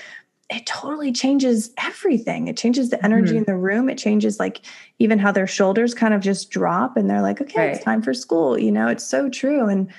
it 0.52 0.68
totally 0.68 1.12
changes 1.12 1.72
everything. 1.84 2.48
It 2.48 2.58
changes 2.58 2.92
the 2.92 3.04
energy 3.04 3.30
mm-hmm. 3.30 3.38
in 3.40 3.44
the 3.46 3.58
room. 3.58 3.90
It 3.90 3.98
changes 3.98 4.40
like 4.40 4.62
even 5.00 5.18
how 5.18 5.32
their 5.32 5.48
shoulders 5.48 5.96
kind 5.96 6.14
of 6.14 6.22
just 6.22 6.52
drop 6.52 6.96
and 6.96 7.10
they're 7.10 7.24
like, 7.24 7.42
okay, 7.42 7.60
right. 7.60 7.76
it's 7.76 7.84
time 7.84 8.04
for 8.04 8.14
school. 8.14 8.56
You 8.56 8.72
know, 8.72 8.88
it's 8.88 9.04
so 9.04 9.30
true. 9.30 9.68
And 9.68 9.92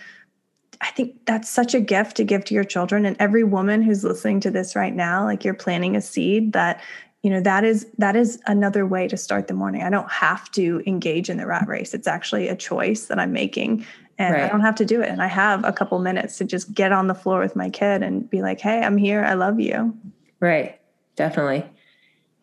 I 0.80 0.90
think 0.90 1.26
that's 1.26 1.48
such 1.48 1.74
a 1.74 1.80
gift 1.80 2.16
to 2.18 2.24
give 2.24 2.44
to 2.46 2.54
your 2.54 2.64
children 2.64 3.04
and 3.04 3.16
every 3.18 3.44
woman 3.44 3.82
who's 3.82 4.04
listening 4.04 4.40
to 4.40 4.50
this 4.50 4.76
right 4.76 4.94
now 4.94 5.24
like 5.24 5.44
you're 5.44 5.54
planting 5.54 5.96
a 5.96 6.00
seed 6.00 6.52
that 6.52 6.80
you 7.22 7.30
know 7.30 7.40
that 7.40 7.64
is 7.64 7.86
that 7.98 8.14
is 8.14 8.40
another 8.46 8.86
way 8.86 9.08
to 9.08 9.16
start 9.16 9.48
the 9.48 9.54
morning. 9.54 9.82
I 9.82 9.90
don't 9.90 10.10
have 10.10 10.50
to 10.52 10.82
engage 10.86 11.28
in 11.28 11.36
the 11.36 11.46
rat 11.46 11.66
race. 11.66 11.94
It's 11.94 12.06
actually 12.06 12.48
a 12.48 12.54
choice 12.54 13.06
that 13.06 13.18
I'm 13.18 13.32
making 13.32 13.84
and 14.18 14.34
right. 14.34 14.44
I 14.44 14.48
don't 14.48 14.60
have 14.60 14.76
to 14.76 14.84
do 14.84 15.00
it 15.00 15.08
and 15.08 15.20
I 15.20 15.26
have 15.26 15.64
a 15.64 15.72
couple 15.72 15.98
minutes 15.98 16.38
to 16.38 16.44
just 16.44 16.72
get 16.74 16.92
on 16.92 17.08
the 17.08 17.14
floor 17.14 17.40
with 17.40 17.56
my 17.56 17.70
kid 17.70 18.02
and 18.02 18.28
be 18.30 18.40
like, 18.40 18.60
"Hey, 18.60 18.82
I'm 18.82 18.96
here. 18.96 19.24
I 19.24 19.34
love 19.34 19.58
you." 19.58 19.96
Right. 20.40 20.78
Definitely. 21.16 21.64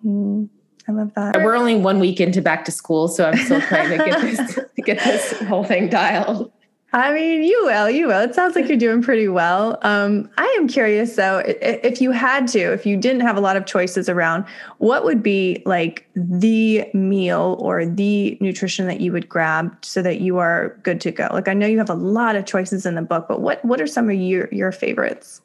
Mm, 0.05 0.49
I 0.87 0.91
love 0.91 1.13
that. 1.15 1.41
We're 1.41 1.55
only 1.55 1.75
one 1.75 1.99
week 1.99 2.19
into 2.19 2.41
back 2.41 2.65
to 2.65 2.71
school, 2.71 3.07
so 3.07 3.25
I'm 3.25 3.37
still 3.37 3.61
trying 3.61 3.97
to 3.97 4.05
get 4.05 4.21
this 4.21 4.59
get 4.85 5.03
this 5.03 5.31
whole 5.43 5.63
thing 5.63 5.89
dialed. 5.89 6.51
I 6.95 7.13
mean, 7.13 7.43
you 7.43 7.61
will, 7.65 7.89
you 7.89 8.07
will. 8.07 8.21
It 8.21 8.33
sounds 8.33 8.55
like 8.55 8.69
you're 8.69 8.77
doing 8.77 9.01
pretty 9.01 9.27
well. 9.27 9.77
Um, 9.81 10.29
I 10.37 10.45
am 10.57 10.65
curious 10.69 11.17
though, 11.17 11.43
if 11.45 11.99
you 11.99 12.11
had 12.11 12.47
to, 12.49 12.71
if 12.71 12.85
you 12.85 12.95
didn't 12.95 13.19
have 13.19 13.35
a 13.35 13.41
lot 13.41 13.57
of 13.57 13.65
choices 13.65 14.07
around, 14.07 14.45
what 14.77 15.03
would 15.03 15.21
be 15.21 15.61
like 15.65 16.07
the 16.15 16.89
meal 16.93 17.57
or 17.59 17.85
the 17.85 18.37
nutrition 18.39 18.87
that 18.87 19.01
you 19.01 19.11
would 19.11 19.27
grab 19.27 19.75
so 19.83 20.01
that 20.03 20.21
you 20.21 20.37
are 20.37 20.79
good 20.83 21.01
to 21.01 21.11
go? 21.11 21.27
Like 21.33 21.49
I 21.49 21.53
know 21.53 21.67
you 21.67 21.79
have 21.79 21.89
a 21.89 21.95
lot 21.95 22.37
of 22.37 22.45
choices 22.45 22.85
in 22.85 22.95
the 22.95 23.01
book, 23.01 23.25
but 23.27 23.41
what 23.41 23.63
what 23.65 23.81
are 23.81 23.87
some 23.87 24.09
of 24.09 24.15
your 24.15 24.47
your 24.53 24.71
favorites? 24.71 25.41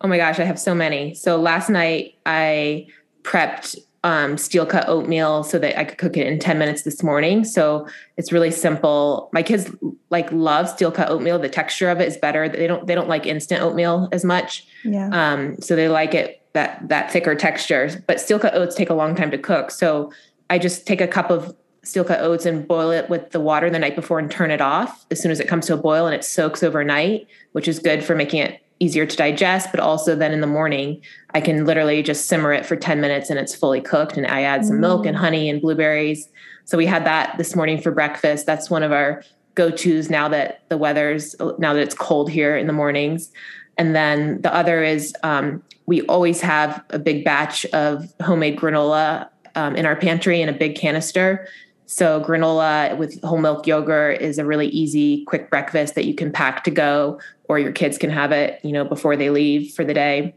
Oh 0.00 0.08
my 0.08 0.16
gosh, 0.16 0.40
I 0.40 0.44
have 0.44 0.58
so 0.58 0.74
many. 0.74 1.14
So 1.14 1.36
last 1.36 1.70
night 1.70 2.16
I 2.26 2.88
prepped 3.22 3.78
um, 4.04 4.36
steel 4.36 4.66
cut 4.66 4.88
oatmeal 4.88 5.44
so 5.44 5.58
that 5.58 5.78
I 5.78 5.84
could 5.84 5.98
cook 5.98 6.16
it 6.16 6.26
in 6.26 6.38
10 6.38 6.58
minutes 6.58 6.82
this 6.82 7.02
morning. 7.02 7.44
So 7.44 7.86
it's 8.16 8.32
really 8.32 8.50
simple. 8.50 9.30
My 9.32 9.42
kids 9.42 9.70
like 10.10 10.30
love 10.32 10.68
steel 10.68 10.90
cut 10.90 11.08
oatmeal. 11.08 11.38
The 11.38 11.48
texture 11.48 11.88
of 11.88 12.00
it 12.00 12.08
is 12.08 12.16
better. 12.16 12.48
They 12.48 12.66
don't 12.66 12.86
they 12.86 12.94
don't 12.94 13.08
like 13.08 13.26
instant 13.26 13.62
oatmeal 13.62 14.08
as 14.12 14.24
much. 14.24 14.66
Yeah. 14.84 15.08
Um, 15.12 15.60
so 15.60 15.76
they 15.76 15.88
like 15.88 16.14
it 16.14 16.42
that 16.52 16.88
that 16.88 17.12
thicker 17.12 17.34
texture. 17.34 18.02
But 18.06 18.20
steel 18.20 18.38
cut 18.38 18.54
oats 18.54 18.74
take 18.74 18.90
a 18.90 18.94
long 18.94 19.14
time 19.14 19.30
to 19.30 19.38
cook. 19.38 19.70
So 19.70 20.12
I 20.50 20.58
just 20.58 20.86
take 20.86 21.00
a 21.00 21.08
cup 21.08 21.30
of 21.30 21.56
steel 21.84 22.04
cut 22.04 22.20
oats 22.20 22.46
and 22.46 22.66
boil 22.66 22.90
it 22.90 23.08
with 23.08 23.30
the 23.30 23.40
water 23.40 23.70
the 23.70 23.78
night 23.78 23.96
before 23.96 24.18
and 24.18 24.30
turn 24.30 24.50
it 24.50 24.60
off 24.60 25.04
as 25.10 25.20
soon 25.20 25.32
as 25.32 25.40
it 25.40 25.48
comes 25.48 25.66
to 25.66 25.74
a 25.74 25.76
boil 25.76 26.06
and 26.06 26.14
it 26.14 26.24
soaks 26.24 26.62
overnight, 26.62 27.26
which 27.52 27.66
is 27.66 27.78
good 27.78 28.04
for 28.04 28.14
making 28.14 28.40
it 28.40 28.60
easier 28.82 29.06
to 29.06 29.16
digest, 29.16 29.70
but 29.70 29.78
also 29.78 30.16
then 30.16 30.32
in 30.32 30.40
the 30.40 30.46
morning, 30.46 31.00
I 31.34 31.40
can 31.40 31.64
literally 31.64 32.02
just 32.02 32.26
simmer 32.26 32.52
it 32.52 32.66
for 32.66 32.74
10 32.74 33.00
minutes 33.00 33.30
and 33.30 33.38
it's 33.38 33.54
fully 33.54 33.80
cooked. 33.80 34.16
And 34.16 34.26
I 34.26 34.42
add 34.42 34.64
some 34.64 34.76
mm. 34.76 34.80
milk 34.80 35.06
and 35.06 35.16
mm. 35.16 35.20
honey 35.20 35.48
and 35.48 35.62
blueberries. 35.62 36.28
So 36.64 36.76
we 36.76 36.86
had 36.86 37.06
that 37.06 37.38
this 37.38 37.54
morning 37.54 37.80
for 37.80 37.92
breakfast. 37.92 38.44
That's 38.44 38.68
one 38.68 38.82
of 38.82 38.90
our 38.90 39.22
go-tos 39.54 40.10
now 40.10 40.28
that 40.28 40.62
the 40.68 40.76
weather's 40.76 41.36
now 41.58 41.74
that 41.74 41.82
it's 41.82 41.94
cold 41.94 42.28
here 42.28 42.56
in 42.56 42.66
the 42.66 42.72
mornings. 42.72 43.30
And 43.78 43.94
then 43.94 44.42
the 44.42 44.52
other 44.52 44.82
is 44.82 45.14
um, 45.22 45.62
we 45.86 46.02
always 46.02 46.40
have 46.40 46.84
a 46.90 46.98
big 46.98 47.24
batch 47.24 47.64
of 47.66 48.12
homemade 48.20 48.58
granola 48.58 49.28
um, 49.54 49.76
in 49.76 49.86
our 49.86 49.96
pantry 49.96 50.40
in 50.40 50.48
a 50.48 50.52
big 50.52 50.74
canister. 50.74 51.46
So 51.92 52.22
granola 52.22 52.96
with 52.96 53.22
whole 53.22 53.36
milk 53.36 53.66
yogurt 53.66 54.22
is 54.22 54.38
a 54.38 54.46
really 54.46 54.68
easy, 54.68 55.26
quick 55.26 55.50
breakfast 55.50 55.94
that 55.94 56.06
you 56.06 56.14
can 56.14 56.32
pack 56.32 56.64
to 56.64 56.70
go, 56.70 57.20
or 57.50 57.58
your 57.58 57.70
kids 57.70 57.98
can 57.98 58.08
have 58.08 58.32
it, 58.32 58.58
you 58.64 58.72
know, 58.72 58.82
before 58.82 59.14
they 59.14 59.28
leave 59.28 59.74
for 59.74 59.84
the 59.84 59.92
day. 59.92 60.34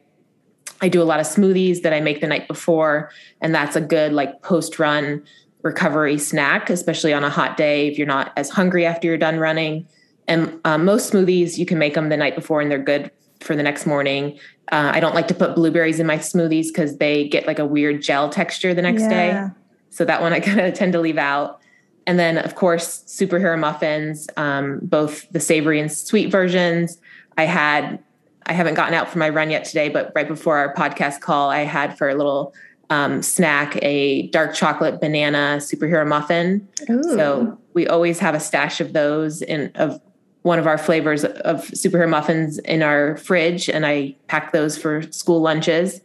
I 0.82 0.90
do 0.90 1.02
a 1.02 1.06
lot 1.06 1.22
of 1.22 1.26
smoothies 1.26 1.82
that 1.84 1.94
I 1.94 2.02
make 2.02 2.20
the 2.20 2.28
night 2.28 2.50
before, 2.50 3.10
and 3.40 3.56
that's 3.56 3.78
a 3.78 3.82
good 3.82 4.12
like 4.12 4.42
post 4.42 4.78
run 4.80 5.24
recovery 5.62 6.18
snack, 6.18 6.70
especially 6.70 7.14
on 7.14 7.24
a 7.24 7.30
hot 7.30 7.56
day 7.56 7.88
if 7.88 7.98
you're 7.98 8.06
not 8.06 8.34
as 8.36 8.50
hungry 8.50 8.86
after 8.86 9.08
you're 9.08 9.18
done 9.18 9.40
running. 9.40 9.88
And 10.28 10.60
um, 10.66 10.84
most 10.84 11.14
smoothies 11.14 11.58
you 11.58 11.66
can 11.66 11.78
make 11.78 11.94
them 11.94 12.10
the 12.10 12.18
night 12.18 12.36
before, 12.36 12.60
and 12.60 12.70
they're 12.70 12.80
good 12.80 13.10
for 13.40 13.56
the 13.56 13.64
next 13.64 13.86
morning. 13.86 14.38
Uh, 14.74 14.92
I 14.94 15.00
don't 15.00 15.16
like 15.16 15.30
to 15.30 15.34
put 15.34 15.56
blueberries 15.56 16.02
in 16.02 16.06
my 16.06 16.18
smoothies 16.18 16.68
because 16.68 16.98
they 16.98 17.30
get 17.30 17.48
like 17.48 17.60
a 17.60 17.66
weird 17.66 18.02
gel 18.02 18.30
texture 18.30 18.74
the 18.74 18.82
next 18.82 19.04
yeah. 19.04 19.10
day. 19.10 19.54
So 19.96 20.04
that 20.04 20.22
one 20.22 20.34
I 20.34 20.40
kind 20.42 20.60
of 20.60 20.74
tend 20.74 20.94
to 20.94 21.00
leave 21.00 21.18
out. 21.18 21.62
And 22.06 22.20
then, 22.20 22.38
of 22.38 22.54
course, 22.54 23.04
superhero 23.08 23.58
muffins, 23.58 24.28
um, 24.38 24.80
both 24.84 25.28
the 25.32 25.40
savory 25.40 25.80
and 25.80 25.92
sweet 25.92 26.30
versions. 26.30 27.00
I 27.38 27.46
had, 27.46 27.98
I 28.46 28.54
haven't 28.54 28.76
gotten 28.76 28.94
out 28.94 29.10
for 29.10 29.18
my 29.18 29.30
run 29.30 29.50
yet 29.50 29.66
today, 29.66 29.90
but 29.90 30.12
right 30.14 30.28
before 30.28 30.58
our 30.58 30.74
podcast 30.76 31.22
call, 31.22 31.50
I 31.50 31.62
had 31.62 31.98
for 31.98 32.10
a 32.10 32.16
little 32.16 32.54
um, 32.92 33.24
snack 33.24 33.80
a 33.82 34.28
dark 34.28 34.54
chocolate 34.54 35.02
banana 35.02 35.58
superhero 35.60 36.06
muffin. 36.06 36.68
Ooh. 36.90 37.02
So 37.02 37.58
we 37.74 37.88
always 37.88 38.20
have 38.20 38.36
a 38.36 38.40
stash 38.40 38.80
of 38.80 38.94
those 38.94 39.42
in 39.42 39.72
of 39.76 40.00
one 40.44 40.60
of 40.60 40.68
our 40.68 40.78
flavors 40.78 41.26
of 41.26 41.66
superhero 41.70 42.08
muffins 42.08 42.60
in 42.60 42.84
our 42.84 43.18
fridge, 43.18 43.68
and 43.68 43.84
I 43.84 44.16
pack 44.28 44.52
those 44.52 44.78
for 44.78 45.02
school 45.12 45.42
lunches. 45.42 46.02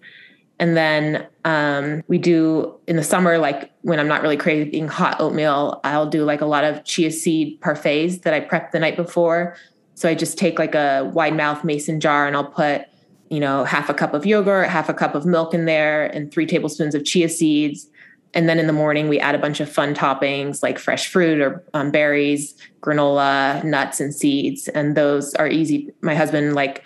And 0.61 0.77
then 0.77 1.27
um, 1.47 2.05
we 2.07 2.19
do 2.19 2.79
in 2.87 2.97
the 2.97 3.03
summer, 3.03 3.39
like 3.39 3.73
when 3.81 3.99
I'm 3.99 4.07
not 4.07 4.21
really 4.21 4.37
craving 4.37 4.89
hot 4.89 5.19
oatmeal, 5.19 5.81
I'll 5.85 6.09
do 6.09 6.23
like 6.23 6.43
a 6.43 6.47
lot 6.47 6.65
of 6.65 6.85
chia 6.85 7.11
seed 7.11 7.59
parfaits 7.63 8.23
that 8.23 8.35
I 8.35 8.41
prep 8.41 8.71
the 8.71 8.79
night 8.79 8.95
before. 8.95 9.57
So 9.95 10.07
I 10.07 10.15
just 10.15 10.37
take 10.37 10.59
like 10.59 10.75
a 10.75 11.11
wide 11.15 11.35
mouth 11.35 11.65
mason 11.65 11.99
jar 11.99 12.27
and 12.27 12.37
I'll 12.37 12.45
put, 12.45 12.83
you 13.31 13.41
know, 13.41 13.65
half 13.65 13.89
a 13.89 13.95
cup 13.95 14.13
of 14.13 14.27
yogurt, 14.27 14.69
half 14.69 14.91
a 14.91 14.95
cup 14.95 15.15
of 15.15 15.25
milk 15.25 15.55
in 15.55 15.65
there, 15.65 16.07
and 16.07 16.31
three 16.31 16.47
tablespoons 16.47 16.95
of 16.95 17.07
chia 17.07 17.31
seeds. 17.31 17.89
And 18.35 18.47
then 18.47 18.59
in 18.59 18.67
the 18.67 18.73
morning, 18.75 19.09
we 19.09 19.19
add 19.19 19.35
a 19.35 19.39
bunch 19.39 19.61
of 19.61 19.73
fun 19.73 19.95
toppings 19.95 20.63
like 20.63 20.79
fresh 20.79 21.09
fruit 21.09 21.41
or 21.41 21.65
um, 21.73 21.91
berries, 21.91 22.55
granola, 22.83 23.65
nuts, 23.65 23.99
and 23.99 24.15
seeds. 24.15 24.69
And 24.69 24.95
those 24.95 25.35
are 25.37 25.49
easy. 25.49 25.91
My 26.03 26.15
husband 26.15 26.55
like 26.55 26.85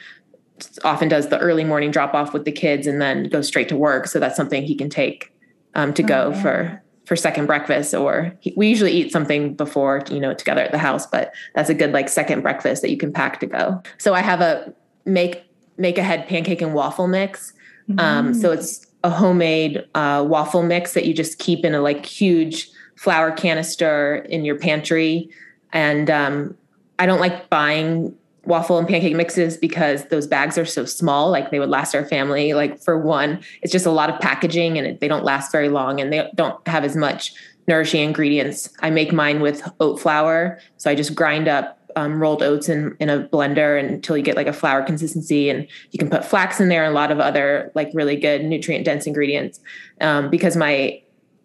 often 0.85 1.09
does 1.09 1.29
the 1.29 1.39
early 1.39 1.65
morning 1.65 1.91
drop 1.91 2.15
off 2.15 2.33
with 2.33 2.45
the 2.45 2.53
kids 2.53 2.87
and 2.87 3.01
then 3.01 3.29
goes 3.29 3.47
straight 3.47 3.69
to 3.69 3.77
work. 3.77 4.07
So 4.07 4.19
that's 4.19 4.37
something 4.37 4.63
he 4.63 4.75
can 4.75 4.91
take 4.91 5.33
um, 5.75 5.93
to 5.95 6.03
go 6.03 6.33
oh, 6.35 6.43
for 6.43 6.83
for 7.05 7.17
second 7.17 7.47
breakfast 7.47 7.95
or 7.95 8.35
he, 8.41 8.53
we 8.57 8.69
usually 8.69 8.93
eat 8.93 9.13
something 9.13 9.55
before 9.55 10.03
you 10.11 10.19
know 10.19 10.35
together 10.35 10.63
at 10.63 10.73
the 10.73 10.79
house 10.79 11.07
but 11.07 11.33
that's 11.55 11.69
a 11.69 11.75
good 11.75 11.93
like 11.93 12.09
second 12.09 12.41
breakfast 12.41 12.83
that 12.83 12.91
you 12.91 12.97
can 12.97 13.13
pack 13.13 13.41
to 13.41 13.47
go 13.47 13.83
so 13.99 14.15
i 14.15 14.21
have 14.21 14.41
a 14.41 14.73
make 15.05 15.43
make 15.77 15.99
ahead 15.99 16.27
pancake 16.27 16.63
and 16.63 16.75
waffle 16.75 17.07
mix 17.07 17.53
mm. 17.89 18.01
um, 18.01 18.33
so 18.33 18.53
it's 18.53 18.87
a 19.03 19.11
homemade 19.11 19.85
uh, 19.95 20.25
waffle 20.27 20.63
mix 20.63 20.95
that 20.95 21.05
you 21.05 21.13
just 21.13 21.39
keep 21.39 21.65
in 21.65 21.75
a 21.75 21.81
like 21.81 22.07
huge 22.07 22.71
flour 22.97 23.31
canister 23.33 24.27
in 24.31 24.45
your 24.45 24.57
pantry 24.57 25.29
and 25.73 26.11
um, 26.11 26.57
i 26.99 27.07
don't 27.07 27.21
like 27.21 27.51
buying 27.51 28.17
waffle 28.47 28.79
and 28.79 28.89
pancake 28.89 29.15
mixes 29.15 29.57
because 29.57 30.07
those 30.07 30.27
bags 30.27 30.59
are 30.59 30.65
so 30.65 30.85
small 30.85 31.31
like 31.31 31.51
they 31.51 31.59
would 31.59 31.69
last 31.69 31.95
our 31.95 32.05
family 32.05 32.53
like 32.53 32.83
for 32.83 32.99
one 32.99 33.43
it's 33.63 33.73
just 33.73 33.87
a 33.87 33.91
lot 33.91 34.11
of 34.11 34.21
packaging 34.21 34.79
and 34.79 34.99
they 35.01 35.09
don't 35.09 35.25
last 35.25 35.51
very 35.53 35.69
long 35.69 36.01
and 36.01 36.13
they 36.13 36.29
don't 36.35 36.67
have 36.67 36.85
as 36.85 36.97
much 36.97 37.35
nourishing 37.67 38.03
ingredients. 38.03 38.69
I 38.81 38.91
make 38.91 39.11
mine 39.11 39.41
with 39.41 39.67
oat 39.81 40.01
flour 40.01 40.61
so 40.77 40.91
i 40.91 40.95
just 40.95 41.15
grind 41.15 41.49
up 41.49 41.81
um, 41.97 42.21
rolled 42.21 42.43
oats 42.43 42.69
in, 42.69 42.97
in 42.99 43.09
a 43.09 43.29
blender 43.29 43.79
until 43.79 44.17
you 44.17 44.23
get 44.23 44.37
like 44.37 44.47
a 44.47 44.53
flour 44.53 44.83
consistency 44.83 45.49
and 45.49 45.67
you 45.91 45.99
can 45.99 46.11
put 46.11 46.25
flax 46.25 46.61
in 46.61 46.69
there 46.69 46.85
and 46.85 46.93
a 46.93 46.95
lot 46.95 47.11
of 47.11 47.21
other 47.21 47.71
like 47.75 47.91
really 47.95 48.17
good 48.17 48.45
nutrient 48.45 48.85
dense 48.85 49.07
ingredients. 49.07 49.61
Um, 50.01 50.31
because 50.31 50.57
my 50.57 51.01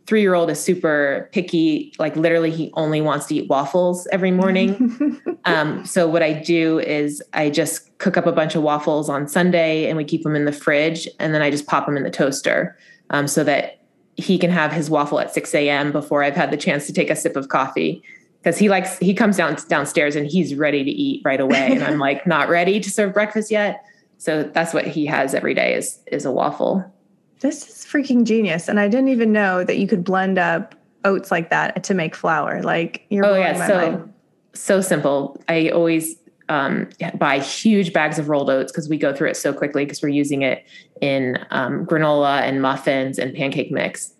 three 0.10 0.22
year 0.22 0.34
old 0.34 0.50
is 0.50 0.60
super 0.60 1.30
picky. 1.32 1.94
Like 2.00 2.16
literally, 2.16 2.50
he 2.50 2.72
only 2.74 3.00
wants 3.00 3.28
to 3.28 3.36
eat 3.36 3.48
waffles 3.48 4.08
every 4.12 4.32
morning. 4.32 5.22
um, 5.46 5.86
so 5.86 6.08
what 6.08 6.24
I 6.24 6.34
do 6.34 6.80
is 6.80 7.22
I 7.34 7.52
just 7.52 7.96
cook 8.00 8.18
up 8.18 8.26
a 8.26 8.32
bunch 8.32 8.56
of 8.56 8.64
waffles 8.64 9.08
on 9.08 9.28
Sunday, 9.28 9.88
and 9.88 9.96
we 9.96 10.04
keep 10.04 10.24
them 10.24 10.36
in 10.36 10.46
the 10.46 10.52
fridge, 10.52 11.08
and 11.20 11.36
then 11.36 11.44
I 11.44 11.52
just 11.52 11.68
pop 11.68 11.86
them 11.86 11.96
in 11.96 12.02
the 12.02 12.10
toaster 12.10 12.76
um, 13.12 13.28
so 13.28 13.44
that 13.44 13.82
he 14.16 14.40
can 14.40 14.50
have 14.50 14.72
his 14.72 14.90
waffle 14.90 15.20
at 15.20 15.32
6 15.32 15.54
a.m. 15.54 15.92
before 15.92 16.24
I've 16.24 16.36
had 16.36 16.50
the 16.50 16.58
chance 16.58 16.88
to 16.88 16.94
take 16.94 17.12
a 17.12 17.16
sip 17.16 17.36
of 17.36 17.50
coffee. 17.50 18.02
Because 18.42 18.58
he 18.58 18.68
likes 18.68 18.98
he 18.98 19.14
comes 19.14 19.38
down 19.38 19.58
downstairs 19.68 20.16
and 20.16 20.26
he's 20.26 20.56
ready 20.56 20.84
to 20.84 20.90
eat 20.90 21.22
right 21.24 21.40
away, 21.40 21.68
and 21.72 21.84
I'm 21.84 22.00
like 22.08 22.26
not 22.26 22.50
ready 22.50 22.80
to 22.80 22.90
serve 22.90 23.14
breakfast 23.14 23.52
yet. 23.52 23.86
So 24.18 24.42
that's 24.42 24.74
what 24.74 24.88
he 24.88 25.06
has 25.06 25.36
every 25.36 25.54
day 25.54 25.76
is 25.76 26.00
is 26.08 26.26
a 26.26 26.32
waffle. 26.32 26.92
This 27.40 27.68
is 27.68 27.86
freaking 27.86 28.26
genius. 28.26 28.68
And 28.68 28.80
I 28.80 28.88
didn't 28.88 29.10
even 29.10 29.32
know 29.32 29.64
that 29.64 29.78
you 29.78 29.88
could 29.88 30.04
blend 30.04 30.38
up 30.38 30.76
oats 31.06 31.32
like 31.32 31.50
that 31.50 31.84
to 31.86 31.94
make 31.94 32.16
flour. 32.16 32.62
Like 32.62 33.06
you're 33.10 33.26
oh 33.26 33.36
yeah, 33.36 33.68
so 33.68 33.92
mind. 33.92 34.14
so 34.54 34.82
simple. 34.82 35.42
I 35.48 35.70
always 35.70 36.16
um, 36.50 36.90
buy 37.16 37.40
huge 37.40 37.94
bags 37.94 38.20
of 38.20 38.28
rolled 38.28 38.50
oats 38.50 38.72
because 38.72 38.90
we 38.90 38.98
go 38.98 39.14
through 39.14 39.30
it 39.30 39.38
so 39.38 39.54
quickly 39.54 39.86
because 39.86 40.02
we're 40.02 40.10
using 40.10 40.42
it 40.42 40.66
in 41.00 41.38
um, 41.52 41.86
granola 41.86 42.42
and 42.42 42.62
muffins 42.62 43.20
and 43.20 43.34
pancake 43.34 43.72
mix. 43.72 44.14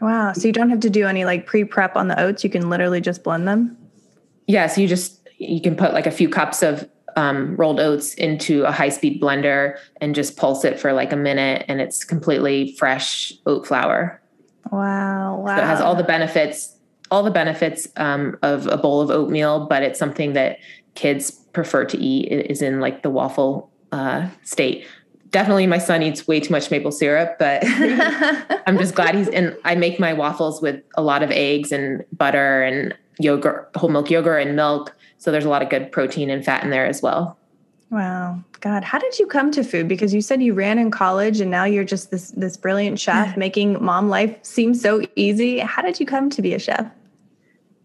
Wow. 0.00 0.32
So 0.32 0.46
you 0.46 0.52
don't 0.52 0.68
have 0.70 0.80
to 0.80 0.90
do 0.90 1.06
any 1.06 1.24
like 1.24 1.46
pre 1.46 1.64
prep 1.64 1.96
on 1.96 2.08
the 2.08 2.20
oats. 2.20 2.44
You 2.44 2.50
can 2.50 2.68
literally 2.68 3.00
just 3.00 3.22
blend 3.22 3.48
them. 3.48 3.76
Yeah. 4.46 4.66
So 4.66 4.80
you 4.80 4.88
just, 4.88 5.26
you 5.38 5.60
can 5.60 5.76
put 5.76 5.94
like 5.94 6.06
a 6.06 6.10
few 6.10 6.28
cups 6.28 6.62
of 6.62 6.88
um, 7.16 7.56
rolled 7.56 7.80
oats 7.80 8.14
into 8.14 8.64
a 8.64 8.72
high 8.72 8.88
speed 8.88 9.20
blender 9.20 9.78
and 10.00 10.14
just 10.14 10.36
pulse 10.36 10.64
it 10.64 10.78
for 10.78 10.92
like 10.92 11.12
a 11.12 11.16
minute 11.16 11.64
and 11.68 11.80
it's 11.80 12.04
completely 12.04 12.74
fresh 12.78 13.32
oat 13.46 13.66
flour. 13.66 14.20
Wow. 14.70 15.36
Wow. 15.36 15.56
So 15.56 15.62
it 15.62 15.66
has 15.66 15.80
all 15.80 15.94
the 15.94 16.04
benefits, 16.04 16.76
all 17.10 17.22
the 17.22 17.30
benefits 17.30 17.86
um, 17.96 18.36
of 18.42 18.66
a 18.66 18.76
bowl 18.76 19.00
of 19.00 19.10
oatmeal, 19.10 19.66
but 19.66 19.82
it's 19.82 19.98
something 19.98 20.32
that 20.32 20.58
kids 20.94 21.30
prefer 21.30 21.84
to 21.84 21.98
eat 21.98 22.30
is 22.30 22.62
in 22.62 22.80
like 22.80 23.02
the 23.02 23.10
waffle 23.10 23.70
uh, 23.92 24.28
state. 24.42 24.86
Definitely, 25.30 25.66
my 25.66 25.78
son 25.78 26.02
eats 26.02 26.28
way 26.28 26.38
too 26.38 26.52
much 26.52 26.70
maple 26.70 26.92
syrup, 26.92 27.36
but 27.40 27.62
I'm 28.66 28.78
just 28.78 28.94
glad 28.94 29.16
he's 29.16 29.26
in. 29.26 29.56
I 29.64 29.74
make 29.74 29.98
my 29.98 30.12
waffles 30.12 30.62
with 30.62 30.80
a 30.96 31.02
lot 31.02 31.24
of 31.24 31.30
eggs 31.32 31.72
and 31.72 32.04
butter 32.12 32.62
and 32.62 32.96
yogurt, 33.18 33.70
whole 33.76 33.90
milk 33.90 34.10
yogurt 34.10 34.46
and 34.46 34.56
milk. 34.56 34.94
So 35.18 35.30
there's 35.30 35.44
a 35.44 35.48
lot 35.48 35.62
of 35.62 35.70
good 35.70 35.92
protein 35.92 36.30
and 36.30 36.44
fat 36.44 36.64
in 36.64 36.70
there 36.70 36.86
as 36.86 37.02
well. 37.02 37.38
Wow. 37.90 38.42
God, 38.60 38.82
how 38.82 38.98
did 38.98 39.18
you 39.18 39.26
come 39.26 39.50
to 39.52 39.62
food? 39.62 39.88
Because 39.88 40.12
you 40.12 40.20
said 40.20 40.42
you 40.42 40.54
ran 40.54 40.78
in 40.78 40.90
college 40.90 41.40
and 41.40 41.50
now 41.50 41.64
you're 41.64 41.84
just 41.84 42.10
this 42.10 42.30
this 42.32 42.56
brilliant 42.56 42.98
chef 42.98 43.36
making 43.36 43.82
mom 43.82 44.08
life 44.08 44.36
seem 44.42 44.74
so 44.74 45.02
easy. 45.16 45.58
How 45.58 45.82
did 45.82 46.00
you 46.00 46.06
come 46.06 46.28
to 46.30 46.42
be 46.42 46.54
a 46.54 46.58
chef? 46.58 46.90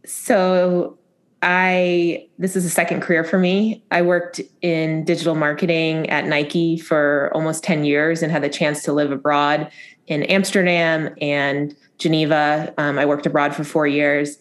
So 0.05 0.97
I 1.41 2.27
this 2.37 2.55
is 2.55 2.65
a 2.65 2.69
second 2.69 3.01
career 3.01 3.23
for 3.23 3.37
me. 3.37 3.83
I 3.91 4.01
worked 4.01 4.41
in 4.61 5.05
digital 5.05 5.35
marketing 5.35 6.09
at 6.09 6.25
Nike 6.25 6.77
for 6.77 7.29
almost 7.33 7.63
10 7.63 7.85
years 7.85 8.23
and 8.23 8.31
had 8.31 8.43
the 8.43 8.49
chance 8.49 8.83
to 8.83 8.93
live 8.93 9.11
abroad 9.11 9.71
in 10.07 10.23
Amsterdam 10.23 11.13
and 11.21 11.75
Geneva. 11.97 12.73
Um, 12.77 12.97
I 12.97 13.05
worked 13.05 13.25
abroad 13.25 13.55
for 13.55 13.63
four 13.63 13.85
years. 13.85 14.37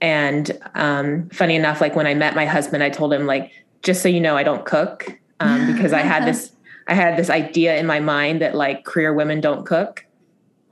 And 0.00 0.58
um, 0.74 1.28
funny 1.30 1.56
enough, 1.56 1.80
like 1.80 1.96
when 1.96 2.06
I 2.06 2.14
met 2.14 2.34
my 2.34 2.46
husband, 2.46 2.82
I 2.82 2.90
told 2.90 3.12
him 3.12 3.26
like, 3.26 3.52
just 3.82 4.02
so 4.02 4.08
you 4.08 4.20
know, 4.20 4.36
I 4.36 4.42
don't 4.42 4.64
cook 4.64 5.18
um, 5.40 5.66
because 5.72 5.92
I 5.92 6.00
had 6.00 6.26
this 6.26 6.52
I 6.88 6.94
had 6.94 7.16
this 7.16 7.30
idea 7.30 7.76
in 7.76 7.84
my 7.84 7.98
mind 7.98 8.40
that 8.42 8.54
like 8.54 8.84
career 8.84 9.12
women 9.12 9.40
don't 9.40 9.66
cook. 9.66 10.06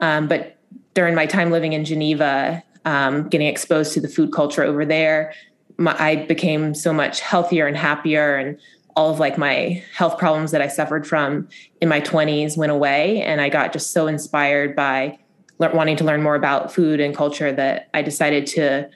Um, 0.01 0.29
but 0.29 0.57
during 0.95 1.17
my 1.17 1.27
time 1.27 1.51
living 1.51 1.73
in 1.73 1.85
Geneva, 1.85 2.63
um, 2.85 3.29
getting 3.29 3.49
exposed 3.49 3.93
to 3.95 4.01
the 4.01 4.07
food 4.07 4.33
culture 4.33 4.63
over 4.63 4.85
there, 4.85 5.35
my, 5.77 5.97
I 5.99 6.17
became 6.27 6.73
so 6.73 6.93
much 6.93 7.19
healthier 7.19 7.67
and 7.67 7.77
happier 7.77 8.37
and 8.37 8.61
all 8.97 9.11
of 9.11 9.19
like 9.19 9.37
my 9.37 9.83
health 9.95 10.19
problems 10.19 10.53
that 10.53 10.63
I 10.63 10.69
suffered 10.69 11.07
from 11.07 11.49
in 11.81 11.89
my 11.89 12.01
20s 12.01 12.57
went 12.57 12.71
away 12.71 13.23
and 13.23 13.41
I 13.41 13.49
got 13.49 13.73
just 13.73 13.91
so 13.91 14.07
inspired 14.07 14.77
by 14.77 15.19
le- 15.59 15.75
wanting 15.75 15.97
to 15.97 16.05
learn 16.05 16.23
more 16.23 16.37
about 16.37 16.73
food 16.73 17.01
and 17.01 17.15
culture 17.15 17.53
that 17.53 17.89
I 17.93 18.03
decided 18.03 18.47
to 18.49 18.89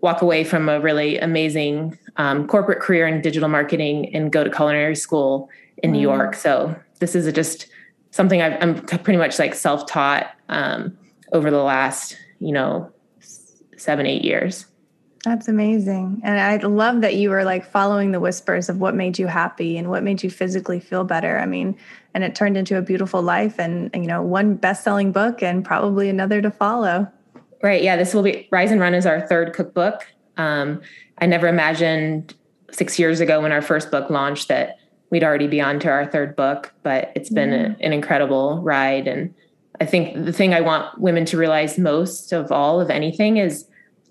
walk 0.00 0.22
away 0.22 0.44
from 0.44 0.68
a 0.68 0.80
really 0.80 1.18
amazing 1.18 1.98
um, 2.16 2.46
corporate 2.46 2.80
career 2.80 3.06
in 3.06 3.20
digital 3.20 3.48
marketing 3.48 4.14
and 4.14 4.32
go 4.32 4.44
to 4.44 4.50
culinary 4.50 4.96
school 4.96 5.48
in 5.78 5.90
mm. 5.90 5.94
New 5.94 6.00
York. 6.00 6.34
So 6.34 6.74
this 7.00 7.14
is 7.14 7.32
just 7.32 7.68
something 8.10 8.40
i 8.40 8.56
am 8.62 8.82
pretty 8.86 9.18
much 9.18 9.38
like 9.38 9.54
self-taught 9.54 10.30
um, 10.48 10.96
over 11.32 11.50
the 11.50 11.62
last, 11.62 12.16
you 12.40 12.52
know, 12.52 12.90
seven, 13.76 14.06
eight 14.06 14.24
years. 14.24 14.66
That's 15.24 15.48
amazing. 15.48 16.20
And 16.22 16.40
I 16.40 16.56
love 16.66 17.00
that 17.00 17.16
you 17.16 17.30
were 17.30 17.44
like 17.44 17.64
following 17.64 18.12
the 18.12 18.20
whispers 18.20 18.68
of 18.68 18.78
what 18.78 18.94
made 18.94 19.18
you 19.18 19.26
happy 19.26 19.76
and 19.76 19.90
what 19.90 20.02
made 20.02 20.22
you 20.22 20.30
physically 20.30 20.80
feel 20.80 21.04
better. 21.04 21.38
I 21.38 21.46
mean, 21.46 21.76
and 22.14 22.22
it 22.22 22.34
turned 22.34 22.56
into 22.56 22.78
a 22.78 22.82
beautiful 22.82 23.20
life 23.20 23.58
and, 23.58 23.90
you 23.94 24.06
know, 24.06 24.22
one 24.22 24.54
best-selling 24.54 25.12
book 25.12 25.42
and 25.42 25.64
probably 25.64 26.08
another 26.08 26.40
to 26.40 26.50
follow. 26.50 27.10
Right. 27.62 27.82
Yeah. 27.82 27.96
This 27.96 28.14
will 28.14 28.22
be 28.22 28.48
Rise 28.50 28.70
and 28.70 28.80
Run 28.80 28.94
is 28.94 29.06
our 29.06 29.26
third 29.26 29.52
cookbook. 29.52 30.06
Um, 30.36 30.80
I 31.18 31.26
never 31.26 31.48
imagined 31.48 32.34
six 32.70 32.98
years 32.98 33.20
ago 33.20 33.40
when 33.40 33.52
our 33.52 33.62
first 33.62 33.90
book 33.90 34.10
launched 34.10 34.48
that 34.48 34.78
we'd 35.10 35.24
already 35.24 35.46
be 35.46 35.60
on 35.60 35.80
to 35.80 35.88
our 35.88 36.06
third 36.06 36.36
book, 36.36 36.72
but 36.82 37.12
it's 37.16 37.30
been 37.30 37.52
a, 37.52 37.76
an 37.80 37.92
incredible 37.92 38.60
ride. 38.62 39.08
And 39.08 39.34
I 39.80 39.86
think 39.86 40.24
the 40.24 40.32
thing 40.32 40.54
I 40.54 40.60
want 40.60 41.00
women 41.00 41.24
to 41.26 41.36
realize 41.36 41.78
most 41.78 42.32
of 42.32 42.52
all 42.52 42.80
of 42.80 42.90
anything 42.90 43.38
is 43.38 43.66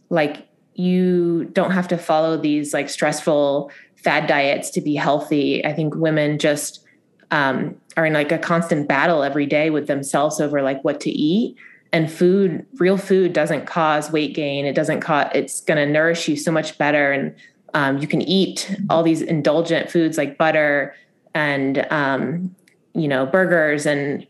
like 0.10 0.48
you 0.74 1.46
don't 1.54 1.72
have 1.72 1.88
to 1.90 1.98
follow 1.98 2.38
these 2.38 2.74
like 2.74 2.90
stressful 2.90 3.72
fad 3.96 4.28
diets 4.28 4.70
to 4.72 4.82
be 4.82 4.96
healthy. 4.96 5.66
I 5.66 5.74
think 5.74 5.96
women 5.96 6.40
just 6.40 6.84
um, 7.32 7.76
are 7.96 8.06
in 8.06 8.14
like 8.14 8.32
a 8.32 8.38
constant 8.38 8.88
battle 8.88 9.24
every 9.24 9.46
day 9.46 9.70
with 9.70 9.88
themselves 9.88 10.40
over 10.40 10.62
like 10.62 10.84
what 10.84 11.02
to 11.02 11.10
eat. 11.10 11.58
And 11.98 12.12
food, 12.12 12.64
real 12.76 12.96
food, 12.96 13.34
doesn't 13.34 13.66
cause 13.66 14.12
weight 14.12 14.36
gain. 14.36 14.68
It 14.68 14.76
doesn't 14.76 15.00
cause. 15.00 15.32
It's 15.34 15.62
going 15.62 15.80
to 15.80 15.92
nourish 15.92 16.28
you 16.28 16.36
so 16.36 16.52
much 16.52 16.78
better, 16.78 17.12
and 17.12 17.34
um, 17.74 17.98
you 17.98 18.08
can 18.08 18.22
eat 18.22 18.72
all 18.92 19.02
these 19.02 19.24
indulgent 19.24 19.90
foods 19.90 20.16
like 20.16 20.38
butter 20.38 20.94
and 21.34 21.88
um, 21.90 22.56
you 22.94 23.08
know 23.08 23.26
burgers 23.26 23.88
and 23.88 24.28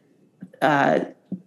uh, 0.62 1.02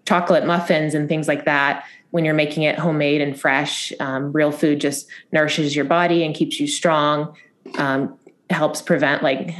chocolate 0.04 0.44
muffins 0.44 0.92
and 0.92 1.08
things 1.08 1.26
like 1.26 1.46
that 1.46 1.86
when 2.10 2.26
you're 2.26 2.34
making 2.34 2.64
it 2.64 2.78
homemade 2.78 3.22
and 3.22 3.40
fresh. 3.40 3.90
Um, 3.98 4.30
real 4.30 4.52
food 4.52 4.78
just 4.78 5.08
nourishes 5.32 5.74
your 5.74 5.86
body 5.86 6.22
and 6.22 6.34
keeps 6.34 6.60
you 6.60 6.66
strong. 6.66 7.34
Um, 7.78 8.14
helps 8.50 8.82
prevent 8.82 9.22
like 9.22 9.54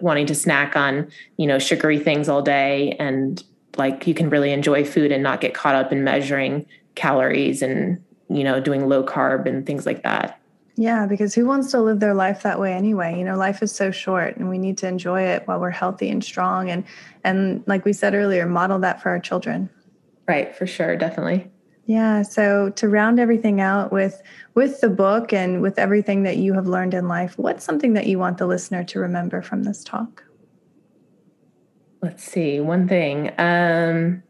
wanting 0.00 0.24
to 0.24 0.34
snack 0.34 0.76
on 0.76 1.10
you 1.36 1.46
know 1.46 1.58
sugary 1.58 1.98
things 1.98 2.26
all 2.26 2.40
day 2.40 2.96
and 2.98 3.44
like 3.76 4.06
you 4.06 4.14
can 4.14 4.30
really 4.30 4.52
enjoy 4.52 4.84
food 4.84 5.12
and 5.12 5.22
not 5.22 5.40
get 5.40 5.54
caught 5.54 5.74
up 5.74 5.92
in 5.92 6.04
measuring 6.04 6.66
calories 6.94 7.62
and 7.62 8.02
you 8.28 8.44
know 8.44 8.60
doing 8.60 8.88
low 8.88 9.04
carb 9.04 9.46
and 9.46 9.66
things 9.66 9.86
like 9.86 10.02
that 10.02 10.40
yeah 10.76 11.06
because 11.06 11.34
who 11.34 11.46
wants 11.46 11.70
to 11.70 11.80
live 11.80 12.00
their 12.00 12.14
life 12.14 12.42
that 12.42 12.58
way 12.58 12.72
anyway 12.72 13.16
you 13.16 13.24
know 13.24 13.36
life 13.36 13.62
is 13.62 13.72
so 13.72 13.90
short 13.90 14.36
and 14.36 14.48
we 14.48 14.58
need 14.58 14.78
to 14.78 14.86
enjoy 14.86 15.22
it 15.22 15.46
while 15.46 15.60
we're 15.60 15.70
healthy 15.70 16.08
and 16.08 16.24
strong 16.24 16.70
and 16.70 16.84
and 17.24 17.62
like 17.66 17.84
we 17.84 17.92
said 17.92 18.14
earlier 18.14 18.46
model 18.46 18.78
that 18.78 19.00
for 19.00 19.10
our 19.10 19.20
children 19.20 19.68
right 20.26 20.56
for 20.56 20.66
sure 20.66 20.96
definitely 20.96 21.50
yeah. 21.86 22.22
So 22.22 22.70
to 22.70 22.88
round 22.88 23.20
everything 23.20 23.60
out 23.60 23.92
with 23.92 24.20
with 24.54 24.80
the 24.80 24.88
book 24.88 25.32
and 25.32 25.62
with 25.62 25.78
everything 25.78 26.24
that 26.24 26.36
you 26.36 26.52
have 26.54 26.66
learned 26.66 26.94
in 26.94 27.06
life, 27.06 27.38
what's 27.38 27.64
something 27.64 27.94
that 27.94 28.06
you 28.06 28.18
want 28.18 28.38
the 28.38 28.46
listener 28.46 28.82
to 28.84 28.98
remember 28.98 29.40
from 29.40 29.62
this 29.62 29.84
talk? 29.84 30.24
Let's 32.06 32.22
see. 32.22 32.60
One 32.60 32.86
thing. 32.86 33.32
Um, 33.36 34.22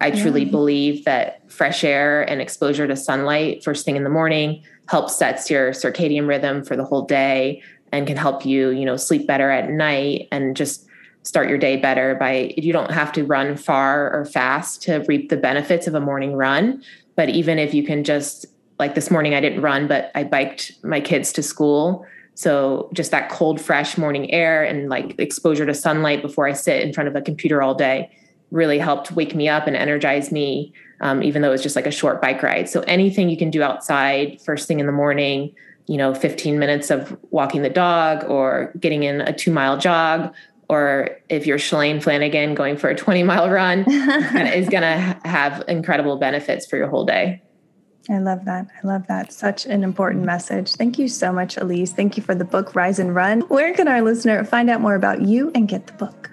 I 0.00 0.10
truly 0.10 0.42
yeah. 0.42 0.50
believe 0.50 1.04
that 1.04 1.48
fresh 1.52 1.84
air 1.84 2.22
and 2.28 2.40
exposure 2.40 2.88
to 2.88 2.96
sunlight 2.96 3.62
first 3.62 3.84
thing 3.84 3.94
in 3.94 4.02
the 4.02 4.10
morning 4.10 4.64
helps 4.88 5.14
sets 5.14 5.48
your 5.48 5.70
circadian 5.70 6.26
rhythm 6.26 6.64
for 6.64 6.74
the 6.74 6.84
whole 6.84 7.02
day 7.02 7.62
and 7.92 8.08
can 8.08 8.16
help 8.16 8.44
you, 8.44 8.70
you 8.70 8.84
know, 8.84 8.96
sleep 8.96 9.24
better 9.28 9.50
at 9.50 9.70
night 9.70 10.26
and 10.32 10.56
just 10.56 10.88
start 11.22 11.48
your 11.48 11.58
day 11.58 11.76
better 11.76 12.16
by 12.16 12.52
you 12.56 12.72
don't 12.72 12.90
have 12.90 13.12
to 13.12 13.22
run 13.22 13.56
far 13.56 14.12
or 14.12 14.24
fast 14.24 14.82
to 14.82 15.04
reap 15.06 15.28
the 15.28 15.36
benefits 15.36 15.86
of 15.86 15.94
a 15.94 16.00
morning 16.00 16.32
run 16.32 16.82
but 17.14 17.28
even 17.28 17.58
if 17.58 17.74
you 17.74 17.84
can 17.84 18.02
just 18.04 18.46
like 18.78 18.94
this 18.94 19.10
morning 19.10 19.34
I 19.34 19.40
didn't 19.42 19.60
run 19.60 19.86
but 19.86 20.10
I 20.14 20.24
biked 20.24 20.82
my 20.82 20.98
kids 20.98 21.30
to 21.34 21.42
school 21.42 22.06
so 22.40 22.88
just 22.94 23.10
that 23.10 23.28
cold 23.28 23.60
fresh 23.60 23.98
morning 23.98 24.32
air 24.32 24.64
and 24.64 24.88
like 24.88 25.14
exposure 25.18 25.66
to 25.66 25.74
sunlight 25.74 26.22
before 26.22 26.48
I 26.48 26.54
sit 26.54 26.80
in 26.80 26.94
front 26.94 27.06
of 27.06 27.14
a 27.14 27.20
computer 27.20 27.60
all 27.60 27.74
day 27.74 28.10
really 28.50 28.78
helped 28.78 29.12
wake 29.12 29.34
me 29.34 29.46
up 29.46 29.66
and 29.66 29.76
energize 29.76 30.32
me 30.32 30.72
um, 31.02 31.22
even 31.22 31.42
though 31.42 31.48
it 31.48 31.52
was 31.52 31.62
just 31.62 31.76
like 31.76 31.86
a 31.86 31.90
short 31.90 32.22
bike 32.22 32.42
ride 32.42 32.66
so 32.66 32.80
anything 32.82 33.28
you 33.28 33.36
can 33.36 33.50
do 33.50 33.62
outside 33.62 34.40
first 34.40 34.66
thing 34.66 34.80
in 34.80 34.86
the 34.86 34.92
morning 34.92 35.54
you 35.86 35.98
know 35.98 36.14
15 36.14 36.58
minutes 36.58 36.90
of 36.90 37.14
walking 37.30 37.60
the 37.60 37.68
dog 37.68 38.24
or 38.24 38.72
getting 38.80 39.02
in 39.02 39.20
a 39.20 39.34
two 39.34 39.52
mile 39.52 39.76
jog 39.76 40.34
or 40.70 41.18
if 41.28 41.46
you're 41.46 41.58
Shalane 41.58 42.00
Flanagan 42.00 42.54
going 42.54 42.76
for 42.76 42.88
a 42.88 42.94
20 42.94 43.24
mile 43.24 43.50
run, 43.50 43.80
is 43.90 44.68
going 44.68 44.82
to 44.82 45.18
have 45.24 45.64
incredible 45.66 46.16
benefits 46.16 46.64
for 46.64 46.76
your 46.76 46.86
whole 46.86 47.04
day. 47.04 47.42
I 48.08 48.18
love 48.18 48.44
that. 48.46 48.66
I 48.82 48.86
love 48.86 49.06
that. 49.08 49.32
Such 49.32 49.66
an 49.66 49.84
important 49.84 50.24
message. 50.24 50.74
Thank 50.74 50.98
you 50.98 51.06
so 51.06 51.32
much, 51.32 51.56
Elyse. 51.56 51.90
Thank 51.90 52.16
you 52.16 52.22
for 52.22 52.34
the 52.34 52.44
book, 52.44 52.74
Rise 52.74 52.98
and 52.98 53.14
Run. 53.14 53.42
Where 53.42 53.74
can 53.74 53.88
our 53.88 54.00
listener 54.00 54.42
find 54.44 54.70
out 54.70 54.80
more 54.80 54.94
about 54.94 55.22
you 55.22 55.52
and 55.54 55.68
get 55.68 55.86
the 55.86 55.92
book? 55.92 56.30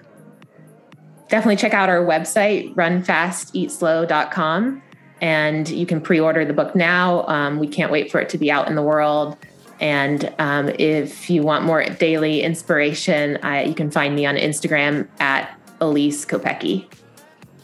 Definitely 1.28 1.56
check 1.56 1.74
out 1.74 1.90
our 1.90 2.04
website, 2.04 2.74
runfasteatslow.com, 2.74 4.82
and 5.20 5.68
you 5.68 5.84
can 5.84 6.00
pre 6.00 6.18
order 6.18 6.44
the 6.44 6.54
book 6.54 6.74
now. 6.74 7.26
Um, 7.26 7.58
we 7.58 7.68
can't 7.68 7.92
wait 7.92 8.10
for 8.10 8.18
it 8.18 8.30
to 8.30 8.38
be 8.38 8.50
out 8.50 8.68
in 8.68 8.74
the 8.74 8.82
world. 8.82 9.36
And 9.80 10.34
um, 10.38 10.70
if 10.78 11.30
you 11.30 11.42
want 11.42 11.64
more 11.64 11.84
daily 11.84 12.42
inspiration, 12.42 13.38
I, 13.42 13.64
you 13.64 13.74
can 13.74 13.90
find 13.90 14.14
me 14.14 14.26
on 14.26 14.36
Instagram 14.36 15.08
at 15.20 15.54
Elyse 15.80 16.26
Kopecky. 16.26 16.86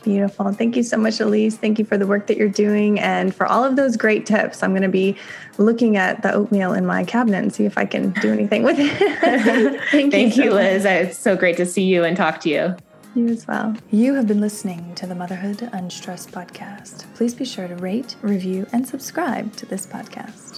Beautiful. 0.05 0.53
Thank 0.53 0.77
you 0.77 0.83
so 0.83 0.99
much, 0.99 1.15
Elyse. 1.15 1.55
Thank 1.55 1.79
you 1.79 1.85
for 1.87 1.97
the 1.97 2.07
work 2.07 2.27
that 2.27 2.37
you're 2.37 2.49
doing 2.49 3.01
and 3.01 3.35
for 3.35 3.47
all 3.47 3.65
of 3.65 3.77
those 3.77 3.97
great 3.97 4.27
tips. 4.27 4.63
I'm 4.63 4.73
going 4.73 4.83
to 4.83 4.89
be 4.89 5.17
looking 5.57 5.97
at 5.97 6.23
the 6.23 6.33
oatmeal 6.33 6.75
in 6.75 6.85
my 6.85 7.05
cabinet 7.05 7.43
and 7.43 7.55
see 7.55 7.65
if 7.65 7.79
I 7.79 7.87
can 7.87 8.11
do 8.21 8.31
anything 8.31 8.65
with 8.65 8.77
it. 8.79 9.81
Thank, 9.91 10.13
Thank 10.13 10.37
you, 10.37 10.51
so 10.51 10.57
Liz. 10.57 10.85
It's 10.85 11.19
so 11.19 11.37
great 11.37 11.57
to 11.57 11.65
see 11.65 11.85
you 11.85 12.05
and 12.05 12.17
talk 12.17 12.41
to 12.41 12.51
you. 12.51 12.77
You 13.15 13.29
as 13.29 13.47
well. 13.47 13.75
You 13.91 14.15
have 14.15 14.27
been 14.27 14.41
listening 14.41 14.95
to 14.97 15.07
the 15.07 15.15
Motherhood 15.15 15.71
Unstressed 15.73 16.33
podcast. 16.33 17.05
Please 17.15 17.35
be 17.35 17.47
sure 17.47 17.67
to 17.67 17.77
rate, 17.77 18.17
review, 18.21 18.67
and 18.73 18.87
subscribe 18.87 19.57
to 19.57 19.67
this 19.67 19.87
podcast. 19.87 20.54